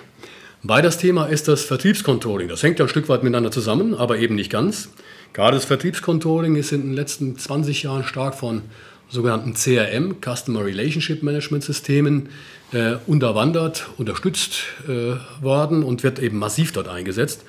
Weil 0.70 0.82
das 0.82 0.98
Thema 0.98 1.28
ist 1.28 1.48
das 1.48 1.64
Vertriebscontrolling. 1.64 2.50
Das 2.50 2.62
hängt 2.62 2.80
ja 2.80 2.84
ein 2.84 2.90
Stück 2.90 3.08
weit 3.08 3.24
miteinander 3.24 3.52
zusammen, 3.52 3.96
aber 3.96 4.18
eben 4.18 4.36
nicht 4.36 4.52
ganz. 4.52 4.90
Gerade 5.32 5.56
das 5.56 5.64
Vertriebscontrolling 5.64 6.58
ist 6.58 6.74
in 6.74 6.82
den 6.82 6.94
letzten 6.94 7.38
20 7.38 7.84
Jahren 7.84 8.04
stark 8.04 8.36
von 8.36 8.64
sogenannten 9.08 9.54
CRM, 9.54 10.18
Customer 10.20 10.66
Relationship 10.66 11.24
Management 11.24 11.64
Systemen, 11.64 12.28
äh, 12.74 12.96
unterwandert, 13.08 13.88
unterstützt 13.98 14.64
äh, 14.90 15.14
worden 15.42 15.84
und 15.84 16.04
wird 16.04 16.20
eben 16.20 16.38
massiv 16.38 16.74
dort 16.74 16.90
eingesetzt. 16.90 17.46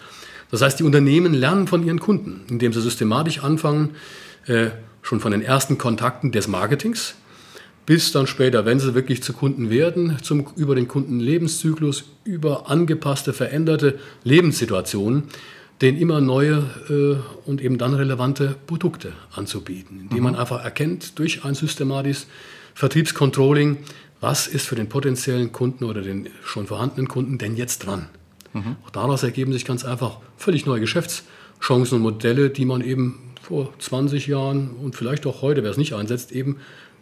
Das 0.52 0.62
heißt, 0.62 0.78
die 0.78 0.84
Unternehmen 0.84 1.34
lernen 1.34 1.66
von 1.66 1.84
ihren 1.84 1.98
Kunden, 1.98 2.42
indem 2.48 2.72
sie 2.72 2.80
systematisch 2.80 3.42
anfangen, 3.42 3.96
äh, 4.46 4.68
schon 5.02 5.18
von 5.18 5.32
den 5.32 5.42
ersten 5.42 5.76
Kontakten 5.76 6.30
des 6.30 6.46
Marketings 6.46 7.16
bis 7.88 8.12
dann 8.12 8.26
später, 8.26 8.66
wenn 8.66 8.78
sie 8.78 8.94
wirklich 8.94 9.22
zu 9.22 9.32
Kunden 9.32 9.70
werden, 9.70 10.18
zum, 10.20 10.44
über 10.56 10.74
den 10.74 10.88
Kundenlebenszyklus, 10.88 12.04
über 12.22 12.68
angepasste, 12.68 13.32
veränderte 13.32 13.98
Lebenssituationen, 14.24 15.22
denen 15.80 15.96
immer 15.96 16.20
neue 16.20 16.66
äh, 16.90 17.48
und 17.48 17.62
eben 17.62 17.78
dann 17.78 17.94
relevante 17.94 18.56
Produkte 18.66 19.14
anzubieten, 19.34 20.00
indem 20.00 20.18
mhm. 20.18 20.24
man 20.24 20.34
einfach 20.34 20.62
erkennt 20.62 21.18
durch 21.18 21.46
ein 21.46 21.54
systematisches 21.54 22.26
Vertriebscontrolling, 22.74 23.78
was 24.20 24.48
ist 24.48 24.66
für 24.66 24.76
den 24.76 24.90
potenziellen 24.90 25.52
Kunden 25.52 25.84
oder 25.84 26.02
den 26.02 26.28
schon 26.44 26.66
vorhandenen 26.66 27.08
Kunden 27.08 27.38
denn 27.38 27.56
jetzt 27.56 27.86
dran. 27.86 28.10
Mhm. 28.52 28.76
Auch 28.84 28.90
daraus 28.90 29.22
ergeben 29.22 29.54
sich 29.54 29.64
ganz 29.64 29.86
einfach 29.86 30.18
völlig 30.36 30.66
neue 30.66 30.80
Geschäftschancen 30.80 31.96
und 31.96 32.02
Modelle, 32.02 32.50
die 32.50 32.66
man 32.66 32.82
eben 32.82 33.32
vor 33.40 33.72
20 33.78 34.26
Jahren 34.26 34.72
und 34.72 34.94
vielleicht 34.94 35.24
auch 35.24 35.40
heute, 35.40 35.62
wer 35.62 35.70
es 35.70 35.78
nicht 35.78 35.94
einsetzt, 35.94 36.32
eben 36.32 36.58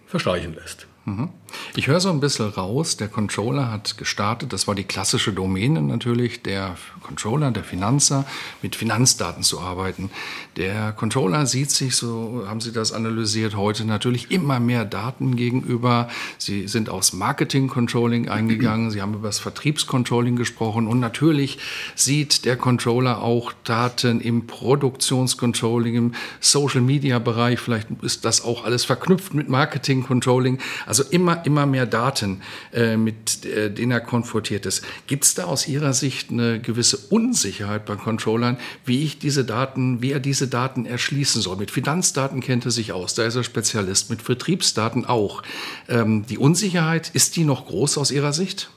verstreichen 0.07 0.55
lässt. 0.55 0.87
Mhm. 1.07 1.29
Ich 1.77 1.87
höre 1.87 2.01
so 2.01 2.11
ein 2.11 2.19
bisschen 2.19 2.49
raus, 2.49 2.97
der 2.97 3.07
Controller 3.07 3.71
hat 3.71 3.97
gestartet, 3.97 4.53
das 4.53 4.67
war 4.67 4.75
die 4.75 4.83
klassische 4.83 5.33
Domäne 5.33 5.81
natürlich, 5.81 6.43
der 6.43 6.77
Controller, 7.01 7.53
der 7.53 7.63
Finanzer, 7.63 8.25
mit 8.61 8.75
Finanzdaten 8.75 9.45
zu 9.45 9.61
arbeiten. 9.61 10.11
Der 10.57 10.93
Controller 10.93 11.47
sieht 11.47 11.71
sich, 11.71 11.95
so 11.95 12.45
haben 12.49 12.61
Sie 12.61 12.73
das 12.73 12.93
analysiert, 12.93 13.57
heute 13.57 13.85
natürlich 13.85 14.33
immer 14.33 14.59
mehr 14.59 14.85
Daten 14.85 15.37
gegenüber. 15.37 16.09
Sie 16.39 16.67
sind 16.67 16.89
aufs 16.89 17.13
Marketing-Controlling 17.13 18.29
eingegangen, 18.29 18.91
Sie 18.91 19.01
haben 19.01 19.15
über 19.15 19.29
das 19.29 19.39
Vertriebscontrolling 19.39 20.35
gesprochen 20.35 20.89
und 20.89 20.99
natürlich 20.99 21.59
sieht 21.95 22.45
der 22.45 22.57
Controller 22.57 23.23
auch 23.23 23.53
Daten 23.65 24.21
im 24.21 24.49
Produktionscontrolling, 24.49 25.95
im 25.95 26.15
Social-Media-Bereich, 26.41 27.61
vielleicht 27.61 27.89
ist 28.03 28.25
das 28.25 28.43
auch 28.43 28.65
alles 28.65 28.85
verknüpft 28.85 29.35
mit 29.35 29.49
Marketing-Controlling. 29.49 30.59
Also 30.87 30.96
immer, 31.03 31.45
immer 31.47 31.67
mehr 31.67 31.87
Daten, 31.87 32.43
äh, 32.73 32.97
mit 32.97 33.45
äh, 33.45 33.71
denen 33.71 33.93
er 33.93 34.01
konfrontiert 34.01 34.67
ist. 34.67 34.85
Gibt 35.07 35.25
es 35.25 35.35
da 35.35 35.45
aus 35.45 35.69
Ihrer 35.69 35.93
Sicht 35.93 36.31
eine 36.31 36.61
gewisse 36.61 36.97
Unsicherheit 36.97 37.87
bei 37.87 37.97
Controllern, 37.97 38.59
wie 38.85 39.05
ich 39.05 39.19
diese 39.19 39.45
Daten, 39.45 40.03
wie 40.03 40.13
er 40.13 40.21
diese 40.21 40.49
Daten 40.49 40.87
erschließen 40.87 41.43
soll? 41.43 41.57
Mit 41.57 41.71
Finanzdaten 41.71 42.41
kennt 42.41 42.65
er 42.65 42.71
sich 42.71 42.93
aus, 42.93 43.15
da 43.15 43.25
ist 43.25 43.37
er 43.37 43.45
Spezialist, 43.45 44.11
mit 44.11 44.23
Vertriebsdaten 44.23 45.05
auch. 45.05 45.43
Ähm, 45.89 46.27
die 46.27 46.39
Unsicherheit, 46.39 47.11
ist 47.13 47.37
die 47.37 47.45
noch 47.45 47.67
groß 47.67 47.99
aus 47.99 48.11
Ihrer 48.11 48.33
Sicht? 48.33 48.71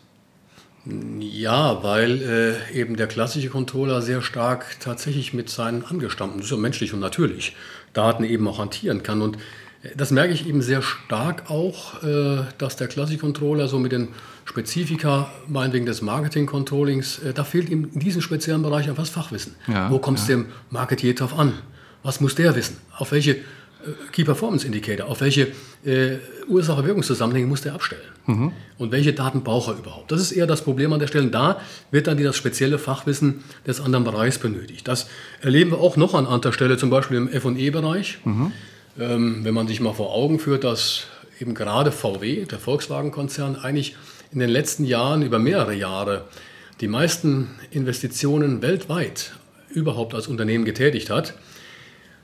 Ja, 1.20 1.84
weil 1.84 2.22
äh, 2.72 2.80
eben 2.80 2.96
der 2.96 3.08
klassische 3.08 3.50
Controller 3.50 4.02
sehr 4.02 4.22
stark 4.22 4.78
tatsächlich 4.80 5.34
mit 5.34 5.50
seinen 5.50 5.84
Angestammten, 5.84 6.38
das 6.38 6.46
ist 6.46 6.52
ja 6.52 6.58
menschlich 6.58 6.94
und 6.94 7.00
natürlich, 7.00 7.56
Daten 7.94 8.24
eben 8.24 8.48
auch 8.48 8.60
hantieren 8.60 9.04
kann. 9.04 9.22
Und 9.22 9.38
das 9.96 10.12
merke 10.12 10.34
ich 10.34 10.48
eben 10.48 10.62
sehr 10.62 10.82
stark 10.82 11.50
auch, 11.50 12.04
äh, 12.04 12.44
dass 12.58 12.76
der 12.76 12.88
Classic 12.88 13.20
Controller 13.20 13.68
so 13.68 13.80
mit 13.80 13.92
den 13.92 14.10
Spezifika, 14.46 15.32
meinetwegen 15.48 15.86
des 15.86 16.02
Marketing-Controllings, 16.02 17.20
äh, 17.20 17.34
da 17.34 17.44
fehlt 17.44 17.70
ihm 17.70 17.90
in 17.94 18.00
diesem 18.00 18.22
speziellen 18.22 18.62
Bereich 18.62 18.90
einfach 18.90 19.04
das 19.04 19.10
Fachwissen. 19.10 19.56
Ja, 19.68 19.90
Wo 19.90 20.00
kommt 20.00 20.20
es 20.20 20.28
ja. 20.28 20.36
dem 20.36 20.48
Marketier 20.70 21.16
drauf 21.16 21.38
an? 21.38 21.54
Was 22.04 22.20
muss 22.20 22.36
der 22.36 22.56
wissen? 22.56 22.78
Auf 22.98 23.12
welche 23.14 23.32
äh, 23.32 23.42
Key 24.12 24.26
Performance 24.26 24.66
Indicator, 24.66 25.08
auf 25.08 25.22
welche 25.22 25.48
äh, 25.86 26.18
Ursache-Wirkungszusammenhänge 26.50 27.48
muss 27.48 27.62
der 27.62 27.74
abstellen? 27.74 28.02
Mhm. 28.26 28.52
Und 28.78 28.92
welche 28.92 29.14
Daten 29.14 29.44
braucht 29.44 29.70
er 29.70 29.78
überhaupt? 29.80 30.12
Das 30.12 30.20
ist 30.20 30.34
eher 30.34 30.46
das 30.48 30.62
Problem 30.62 30.92
an 30.92 31.00
der 31.00 31.08
Stelle. 31.08 31.28
Da 31.28 31.62
wird 31.92 32.08
dann 32.08 32.22
das 32.22 32.36
spezielle 32.36 32.80
Fachwissen 32.80 33.44
des 33.66 33.80
anderen 33.80 34.04
Bereichs 34.04 34.40
benötigt. 34.40 34.88
Das 34.90 35.08
erleben 35.42 35.72
wir 35.72 35.80
auch 35.80 35.96
noch 35.96 36.16
an 36.16 36.26
anderer 36.26 36.52
Stelle, 36.52 36.78
zum 36.78 36.90
Beispiel 36.90 37.18
im 37.18 37.30
FE-Bereich. 37.30 38.20
Mhm. 38.26 38.52
Ähm, 39.00 39.46
wenn 39.46 39.54
man 39.54 39.68
sich 39.68 39.80
mal 39.80 39.94
vor 39.94 40.14
Augen 40.14 40.40
führt, 40.40 40.66
dass 40.66 41.06
eben 41.40 41.54
gerade 41.54 41.92
VW, 41.92 42.46
der 42.46 42.60
Volkswagen-Konzern, 42.60 43.56
eigentlich 43.56 43.96
in 44.32 44.40
den 44.40 44.50
letzten 44.50 44.84
Jahren, 44.84 45.22
über 45.22 45.40
mehrere 45.40 45.74
Jahre, 45.74 46.26
die 46.82 46.88
meisten 46.88 47.50
Investitionen 47.72 48.62
weltweit 48.62 49.34
überhaupt 49.70 50.14
als 50.14 50.28
Unternehmen 50.28 50.66
getätigt 50.66 51.10
hat, 51.10 51.34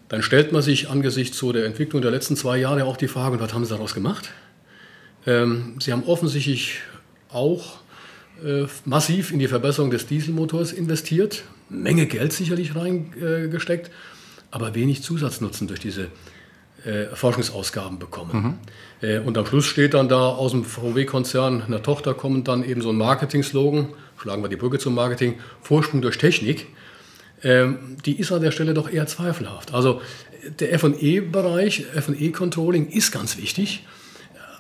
dann 0.10 0.22
stellt 0.22 0.52
man 0.52 0.62
sich 0.62 0.90
angesichts 0.90 1.38
so 1.38 1.52
der 1.52 1.66
Entwicklung 1.66 2.02
der 2.02 2.12
letzten 2.12 2.36
zwei 2.36 2.58
Jahre 2.58 2.86
auch 2.86 2.98
die 2.98 3.08
Frage, 3.08 3.40
was 3.40 3.54
haben 3.54 3.64
sie 3.64 3.72
daraus 3.72 3.94
gemacht? 3.94 4.32
Ähm, 5.26 5.76
sie 5.80 5.94
haben 5.94 6.04
offensichtlich 6.04 6.80
auch 7.30 7.78
äh, 8.44 8.66
massiv 8.84 9.32
in 9.32 9.40
die 9.40 9.48
Verbesserung 9.48 9.92
des 9.92 10.08
Dieselmotors 10.08 10.74
investiert, 10.74 11.44
Menge 11.70 12.06
Geld 12.06 12.34
sicherlich 12.34 12.76
reingesteckt, 12.76 13.90
aber 14.52 14.76
wenig 14.76 15.02
Zusatznutzen 15.02 15.68
durch 15.68 15.80
diese 15.80 16.10
äh, 16.86 17.16
Forschungsausgaben 17.16 18.00
bekommen. 18.00 18.60
Mhm. 19.02 19.08
Äh, 19.08 19.20
und 19.20 19.38
am 19.38 19.46
Schluss 19.46 19.66
steht 19.66 19.94
dann 19.94 20.08
da 20.08 20.30
aus 20.30 20.52
dem 20.52 20.64
VW-Konzern 20.64 21.64
einer 21.64 21.82
Tochter 21.82 22.14
kommen 22.14 22.44
dann 22.44 22.64
eben 22.64 22.82
so 22.82 22.90
ein 22.90 22.98
Marketing-Slogan, 22.98 23.90
schlagen 24.18 24.42
wir 24.44 24.50
die 24.50 24.56
Brücke 24.56 24.80
zum 24.80 24.96
Marketing, 24.96 25.40
Vorsprung 25.62 26.02
durch 26.02 26.18
Technik. 26.18 26.68
Ähm, 27.44 27.98
die 28.06 28.20
ist 28.20 28.32
an 28.32 28.42
der 28.42 28.52
Stelle 28.52 28.74
doch 28.74 28.90
eher 28.90 29.08
zweifelhaft. 29.08 29.74
Also 29.74 30.02
der 30.60 30.74
F&E-Bereich, 30.74 31.86
F&E-Controlling 31.96 32.88
ist 32.90 33.12
ganz 33.12 33.38
wichtig, 33.38 33.86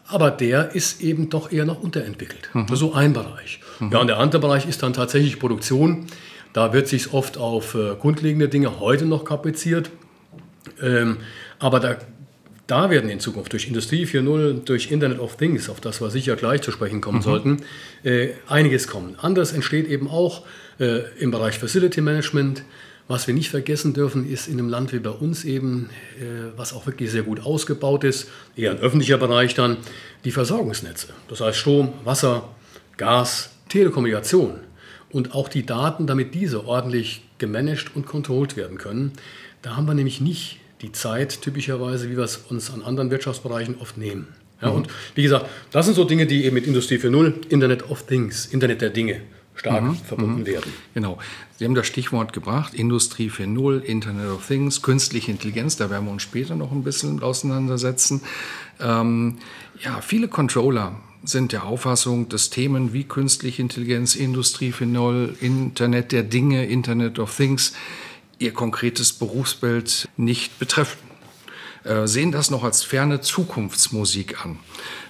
aber 0.08 0.32
der 0.32 0.76
ist 0.76 1.02
eben 1.02 1.30
doch 1.30 1.52
eher 1.52 1.66
noch 1.66 1.82
unterentwickelt. 1.82 2.50
Mhm. 2.54 2.68
Das 2.68 2.74
ist 2.74 2.80
so 2.80 2.94
ein 2.94 3.14
Bereich. 3.14 3.60
Mhm. 3.80 3.92
Ja, 3.92 4.00
und 4.00 4.08
der 4.08 4.18
andere 4.18 4.42
Bereich 4.42 4.68
ist 4.68 4.84
dann 4.84 4.94
tatsächlich 4.94 5.40
Produktion. 5.40 6.08
Da 6.54 6.74
wird 6.74 6.88
sich 6.88 7.14
oft 7.14 7.38
auf 7.38 7.76
äh, 7.76 7.96
grundlegende 8.00 8.48
Dinge 8.48 8.80
heute 8.80 9.06
noch 9.06 9.26
kapriziert. 9.26 9.90
Ähm, 10.82 11.18
aber 11.60 11.80
da 11.80 11.98
da 12.68 12.90
werden 12.90 13.10
in 13.10 13.20
Zukunft 13.20 13.54
durch 13.54 13.68
Industrie 13.68 14.06
4.0, 14.06 14.64
durch 14.66 14.92
Internet 14.92 15.20
of 15.20 15.38
Things, 15.38 15.70
auf 15.70 15.82
das 15.82 16.02
wir 16.02 16.10
sicher 16.10 16.36
gleich 16.36 16.62
zu 16.62 16.72
sprechen 16.72 17.02
kommen 17.02 17.20
mhm. 17.20 17.24
sollten, 17.24 17.58
äh, 18.04 18.30
einiges 18.48 18.88
kommen. 18.88 19.16
Anders 19.22 19.52
entsteht 19.52 19.88
eben 19.88 20.10
auch 20.10 20.44
äh, 20.80 21.02
im 21.20 21.32
Bereich 21.32 21.60
Facility 21.60 22.02
Management. 22.02 22.64
Was 23.08 23.28
wir 23.28 23.36
nicht 23.36 23.50
vergessen 23.50 23.94
dürfen, 23.94 24.28
ist 24.28 24.48
in 24.48 24.54
einem 24.54 24.70
Land 24.70 24.92
wie 24.92 24.98
bei 24.98 25.12
uns 25.12 25.46
eben, 25.46 25.92
äh, 26.20 26.58
was 26.58 26.74
auch 26.74 26.88
wirklich 26.88 27.12
sehr 27.12 27.22
gut 27.22 27.46
ausgebaut 27.46 28.04
ist, 28.04 28.30
eher 28.56 28.72
ein 28.72 28.80
öffentlicher 28.80 29.20
Bereich 29.20 29.54
dann, 29.54 29.78
die 30.24 30.32
Versorgungsnetze. 30.32 31.10
Das 31.28 31.40
heißt 31.40 31.58
Strom, 31.60 31.94
Wasser, 32.04 32.50
Gas, 32.98 33.52
Telekommunikation 33.70 34.60
und 35.12 35.36
auch 35.36 35.50
die 35.50 35.68
Daten, 35.68 36.08
damit 36.08 36.34
diese 36.34 36.66
ordentlich 36.66 37.22
gemanagt 37.38 37.96
und 37.96 38.08
kontrolliert 38.08 38.58
werden 38.58 38.80
können. 38.80 39.12
Da 39.62 39.76
haben 39.76 39.86
wir 39.86 39.94
nämlich 39.94 40.20
nicht 40.20 40.60
die 40.86 40.92
Zeit 40.92 41.42
typischerweise, 41.42 42.12
wie 42.12 42.18
wir 42.18 42.24
es 42.24 42.38
uns 42.38 42.72
an 42.72 42.84
anderen 42.84 43.10
Wirtschaftsbereichen 43.10 43.78
oft 43.80 43.98
nehmen. 43.98 44.28
Ja, 44.62 44.70
mhm. 44.70 44.76
Und 44.76 44.88
wie 45.16 45.24
gesagt, 45.24 45.48
das 45.72 45.86
sind 45.86 45.96
so 45.96 46.04
Dinge, 46.04 46.28
die 46.28 46.46
eben 46.46 46.54
mit 46.54 46.68
Industrie 46.68 46.98
4.0, 46.98 47.48
Internet 47.50 47.90
of 47.90 48.04
Things, 48.04 48.46
Internet 48.46 48.82
der 48.82 48.92
Dinge 48.92 49.22
stark 49.56 49.84
mhm. 49.84 49.96
verbunden 49.96 50.42
mhm. 50.42 50.46
werden. 50.46 50.74
Genau. 50.94 51.18
Sie 51.58 51.66
haben 51.66 51.74
das 51.74 51.88
Stichwort 51.88 52.34
gebracht, 52.34 52.76
Industrie 52.76 53.30
4.0, 53.30 53.80
Internet 53.80 54.30
of 54.30 54.46
Things, 54.46 54.84
künstliche 54.84 55.32
Intelligenz, 55.32 55.76
da 55.76 55.90
werden 55.90 56.06
wir 56.06 56.12
uns 56.12 56.22
später 56.22 56.56
noch 56.56 56.72
ein 56.72 56.84
bisschen 56.84 57.24
auseinandersetzen. 57.24 58.22
Ähm, 58.80 59.38
ja, 59.84 60.02
viele 60.02 60.28
Controller 60.28 60.98
sind 61.24 61.52
der 61.52 61.64
Auffassung, 61.64 62.30
dass 62.30 62.52
Themen 62.52 62.94
wie 62.94 63.06
künstliche 63.06 63.62
Intelligenz, 63.62 64.16
Industrie 64.16 64.72
4.0, 64.72 65.40
Internet 65.42 66.12
der 66.12 66.22
Dinge, 66.22 66.68
Internet 66.68 67.18
of 67.18 67.36
Things 67.36 67.74
ihr 68.40 68.54
konkretes 68.54 69.14
Berufsbild 69.14 70.08
nicht 70.18 70.60
betreffen. 70.60 71.15
Äh, 71.86 72.08
sehen 72.08 72.32
das 72.32 72.50
noch 72.50 72.64
als 72.64 72.84
ferne 72.84 73.22
Zukunftsmusik 73.22 74.44
an. 74.44 74.60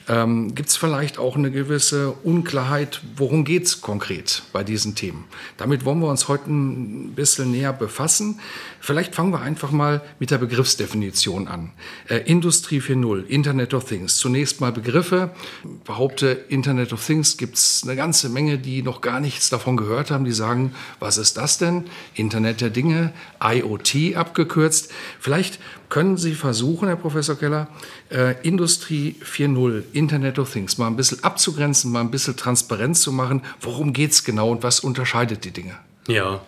Ähm, 0.07 0.53
Gibt 0.53 0.69
es 0.69 0.77
vielleicht 0.77 1.17
auch 1.17 1.35
eine 1.35 1.49
gewisse 1.49 2.11
Unklarheit, 2.11 3.01
worum 3.15 3.43
geht 3.43 3.65
es 3.65 3.81
konkret 3.81 4.43
bei 4.53 4.63
diesen 4.63 4.93
Themen? 4.93 5.23
Damit 5.57 5.83
wollen 5.83 5.99
wir 5.99 6.09
uns 6.09 6.27
heute 6.27 6.51
ein 6.51 7.13
bisschen 7.15 7.51
näher 7.51 7.73
befassen. 7.73 8.39
Vielleicht 8.79 9.15
fangen 9.15 9.33
wir 9.33 9.41
einfach 9.41 9.71
mal 9.71 10.03
mit 10.19 10.29
der 10.29 10.37
Begriffsdefinition 10.37 11.47
an. 11.47 11.71
Äh, 12.07 12.17
Industrie 12.17 12.81
4.0, 12.81 13.25
Internet 13.25 13.73
of 13.73 13.85
Things. 13.85 14.17
Zunächst 14.17 14.61
mal 14.61 14.71
Begriffe. 14.71 15.31
Ich 15.63 15.83
behaupte, 15.85 16.27
Internet 16.49 16.93
of 16.93 17.03
Things 17.03 17.37
gibt 17.37 17.55
es 17.55 17.81
eine 17.83 17.95
ganze 17.95 18.29
Menge, 18.29 18.59
die 18.59 18.83
noch 18.83 19.01
gar 19.01 19.19
nichts 19.19 19.49
davon 19.49 19.75
gehört 19.75 20.11
haben. 20.11 20.25
Die 20.25 20.33
sagen, 20.33 20.75
was 20.99 21.17
ist 21.17 21.37
das 21.37 21.57
denn? 21.57 21.85
Internet 22.13 22.61
der 22.61 22.69
Dinge, 22.69 23.11
IoT 23.41 24.15
abgekürzt. 24.15 24.91
Vielleicht 25.19 25.59
können 25.89 26.17
Sie 26.17 26.33
versuchen, 26.33 26.87
Herr 26.87 26.97
Professor 26.97 27.37
Keller, 27.37 27.67
äh, 28.11 28.35
Industrie 28.41 29.15
4.0, 29.23 29.83
Internet 29.93 30.39
of 30.39 30.51
Things, 30.51 30.77
mal 30.77 30.87
ein 30.87 30.95
bisschen 30.95 31.23
abzugrenzen, 31.23 31.91
mal 31.91 32.01
ein 32.01 32.11
bisschen 32.11 32.35
transparent 32.35 32.97
zu 32.97 33.11
machen. 33.11 33.41
Worum 33.61 33.93
geht 33.93 34.11
es 34.11 34.23
genau 34.23 34.49
und 34.49 34.63
was 34.63 34.79
unterscheidet 34.79 35.45
die 35.45 35.51
Dinge? 35.51 35.75
Ja, 36.07 36.41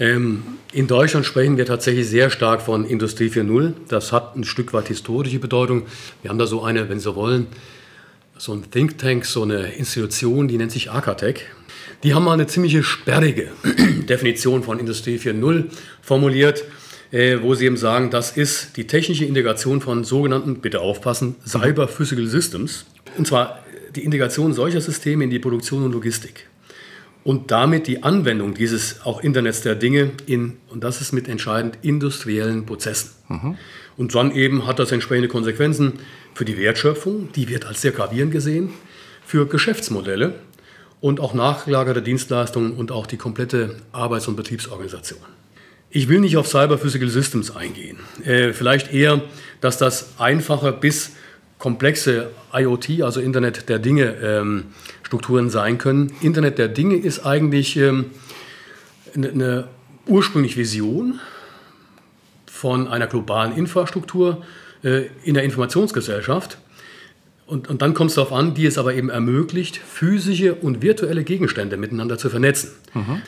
ähm, 0.00 0.42
in 0.72 0.86
Deutschland 0.86 1.26
sprechen 1.26 1.58
wir 1.58 1.66
tatsächlich 1.66 2.08
sehr 2.08 2.30
stark 2.30 2.62
von 2.62 2.86
Industrie 2.86 3.28
4.0. 3.28 3.74
Das 3.88 4.12
hat 4.12 4.34
ein 4.34 4.44
Stück 4.44 4.72
weit 4.72 4.88
historische 4.88 5.38
Bedeutung. 5.38 5.82
Wir 6.22 6.30
haben 6.30 6.38
da 6.38 6.46
so 6.46 6.62
eine, 6.62 6.88
wenn 6.88 6.98
Sie 6.98 7.14
wollen, 7.14 7.46
so 8.38 8.54
ein 8.54 8.70
Think 8.70 8.96
Tank, 8.96 9.26
so 9.26 9.42
eine 9.42 9.74
Institution, 9.74 10.48
die 10.48 10.56
nennt 10.56 10.72
sich 10.72 10.90
Arcatec. 10.90 11.44
Die 12.02 12.14
haben 12.14 12.24
mal 12.24 12.32
eine 12.32 12.46
ziemliche 12.46 12.82
sperrige 12.82 13.50
Definition 14.08 14.62
von 14.62 14.78
Industrie 14.78 15.18
4.0 15.18 15.66
formuliert, 16.00 16.64
wo 17.12 17.54
sie 17.54 17.66
eben 17.66 17.76
sagen, 17.76 18.10
das 18.10 18.36
ist 18.36 18.76
die 18.76 18.86
technische 18.86 19.24
Integration 19.24 19.80
von 19.80 20.04
sogenannten, 20.04 20.56
bitte 20.60 20.80
aufpassen, 20.80 21.36
Cyber 21.46 21.88
Physical 21.88 22.26
Systems. 22.26 22.86
Und 23.16 23.26
zwar 23.26 23.64
die 23.96 24.04
Integration 24.04 24.52
solcher 24.52 24.80
Systeme 24.80 25.24
in 25.24 25.30
die 25.30 25.40
Produktion 25.40 25.84
und 25.84 25.92
Logistik 25.92 26.46
und 27.22 27.50
damit 27.50 27.86
die 27.86 28.02
Anwendung 28.02 28.54
dieses 28.54 29.02
auch 29.04 29.22
Internets 29.22 29.60
der 29.62 29.74
Dinge 29.74 30.12
in, 30.26 30.56
und 30.68 30.84
das 30.84 31.00
ist 31.00 31.12
mit 31.12 31.28
entscheidend, 31.28 31.78
industriellen 31.82 32.64
Prozessen. 32.66 33.10
Mhm. 33.28 33.56
Und 33.96 34.14
dann 34.14 34.32
eben 34.32 34.66
hat 34.66 34.78
das 34.78 34.92
entsprechende 34.92 35.28
Konsequenzen 35.28 35.94
für 36.32 36.44
die 36.44 36.56
Wertschöpfung, 36.56 37.30
die 37.32 37.48
wird 37.48 37.66
als 37.66 37.82
sehr 37.82 37.92
gravierend 37.92 38.32
gesehen, 38.32 38.70
für 39.24 39.46
Geschäftsmodelle 39.46 40.34
und 41.00 41.20
auch 41.20 41.34
nachgelagerte 41.34 42.02
Dienstleistungen 42.02 42.72
und 42.72 42.92
auch 42.92 43.06
die 43.06 43.16
komplette 43.16 43.76
Arbeits- 43.92 44.28
und 44.28 44.36
Betriebsorganisation. 44.36 45.20
Ich 45.92 46.08
will 46.08 46.20
nicht 46.20 46.36
auf 46.36 46.46
Cyber 46.46 46.78
Physical 46.78 47.08
Systems 47.08 47.54
eingehen. 47.54 47.98
Äh, 48.24 48.52
vielleicht 48.52 48.92
eher, 48.92 49.22
dass 49.60 49.76
das 49.76 50.14
einfache 50.18 50.72
bis 50.72 51.10
komplexe 51.58 52.30
IoT, 52.54 53.02
also 53.02 53.20
Internet 53.20 53.68
der 53.68 53.80
Dinge, 53.80 54.14
ähm, 54.22 54.66
Strukturen 55.02 55.50
sein 55.50 55.78
können. 55.78 56.12
Internet 56.20 56.58
der 56.58 56.68
Dinge 56.68 56.96
ist 56.96 57.26
eigentlich 57.26 57.76
ähm, 57.76 58.06
eine, 59.14 59.30
eine 59.30 59.68
ursprüngliche 60.06 60.56
Vision 60.56 61.18
von 62.46 62.86
einer 62.86 63.08
globalen 63.08 63.56
Infrastruktur 63.56 64.44
äh, 64.84 65.06
in 65.24 65.34
der 65.34 65.42
Informationsgesellschaft. 65.42 66.58
Und, 67.46 67.68
und 67.68 67.82
dann 67.82 67.94
kommt 67.94 68.10
es 68.10 68.14
darauf 68.14 68.32
an, 68.32 68.54
die 68.54 68.64
es 68.64 68.78
aber 68.78 68.94
eben 68.94 69.10
ermöglicht, 69.10 69.76
physische 69.76 70.54
und 70.54 70.82
virtuelle 70.82 71.24
Gegenstände 71.24 71.76
miteinander 71.76 72.16
zu 72.16 72.30
vernetzen. 72.30 72.70
Mhm. 72.94 73.22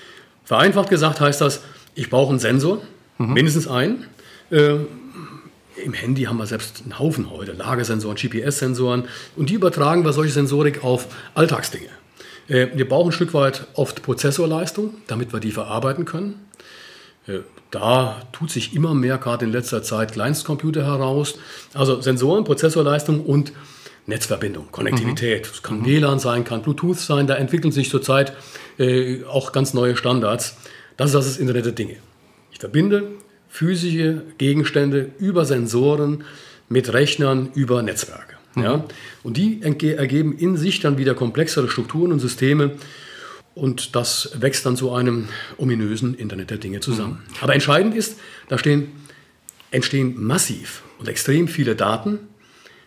Vereinfacht 0.44 0.90
gesagt 0.90 1.20
heißt 1.20 1.40
das, 1.40 1.62
ich 1.94 2.10
brauche 2.10 2.30
einen 2.30 2.38
Sensor, 2.38 2.82
mhm. 3.18 3.32
mindestens 3.32 3.68
einen. 3.68 4.06
Äh, 4.50 4.76
im 5.84 5.94
Handy 5.94 6.24
haben 6.24 6.36
wir 6.36 6.46
selbst 6.46 6.82
einen 6.82 6.98
Haufen 6.98 7.30
heute, 7.30 7.52
Lagesensoren, 7.52 8.16
GPS-Sensoren 8.16 9.04
und 9.36 9.48
die 9.48 9.54
übertragen 9.54 10.04
wir 10.04 10.12
solche 10.12 10.32
Sensorik 10.32 10.84
auf 10.84 11.06
Alltagsdinge. 11.34 11.88
Äh, 12.48 12.68
wir 12.74 12.88
brauchen 12.88 13.08
ein 13.08 13.12
Stück 13.12 13.34
weit 13.34 13.66
oft 13.74 14.02
Prozessorleistung, 14.02 14.94
damit 15.06 15.32
wir 15.32 15.40
die 15.40 15.52
verarbeiten 15.52 16.04
können. 16.04 16.46
Äh, 17.26 17.40
da 17.70 18.20
tut 18.32 18.50
sich 18.50 18.74
immer 18.74 18.94
mehr, 18.94 19.16
gerade 19.18 19.46
in 19.46 19.52
letzter 19.52 19.82
Zeit, 19.82 20.12
Kleinstcomputer 20.12 20.84
heraus. 20.84 21.38
Also 21.72 22.00
Sensoren, 22.00 22.44
Prozessorleistung 22.44 23.24
und 23.24 23.52
Netzverbindung, 24.06 24.70
Konnektivität. 24.72 25.46
Es 25.46 25.62
mhm. 25.62 25.66
kann 25.66 25.78
mhm. 25.78 25.86
WLAN 25.86 26.18
sein, 26.18 26.44
kann 26.44 26.62
Bluetooth 26.62 26.98
sein. 26.98 27.26
Da 27.26 27.34
entwickeln 27.34 27.72
sich 27.72 27.88
zurzeit 27.88 28.34
äh, 28.78 29.24
auch 29.24 29.52
ganz 29.52 29.74
neue 29.74 29.96
Standards. 29.96 30.56
Das 31.02 31.14
ist 31.14 31.32
das 31.32 31.38
Internet 31.38 31.64
der 31.64 31.72
Dinge. 31.72 31.96
Ich 32.52 32.60
verbinde 32.60 33.08
physische 33.48 34.22
Gegenstände 34.38 35.10
über 35.18 35.44
Sensoren 35.44 36.22
mit 36.68 36.92
Rechnern 36.92 37.48
über 37.54 37.82
Netzwerke. 37.82 38.36
Mhm. 38.54 38.62
Ja? 38.62 38.84
Und 39.24 39.36
die 39.36 39.62
ergeben 39.62 40.38
in 40.38 40.56
sich 40.56 40.78
dann 40.78 40.98
wieder 40.98 41.16
komplexere 41.16 41.68
Strukturen 41.68 42.12
und 42.12 42.20
Systeme. 42.20 42.72
Und 43.56 43.96
das 43.96 44.30
wächst 44.38 44.64
dann 44.64 44.76
zu 44.76 44.92
einem 44.92 45.26
ominösen 45.58 46.14
Internet 46.14 46.50
der 46.50 46.58
Dinge 46.58 46.78
zusammen. 46.78 47.24
Mhm. 47.26 47.34
Aber 47.40 47.54
entscheidend 47.54 47.96
ist, 47.96 48.20
da 48.48 48.56
stehen, 48.56 48.92
entstehen 49.72 50.22
massiv 50.22 50.84
und 51.00 51.08
extrem 51.08 51.48
viele 51.48 51.74
Daten, 51.74 52.20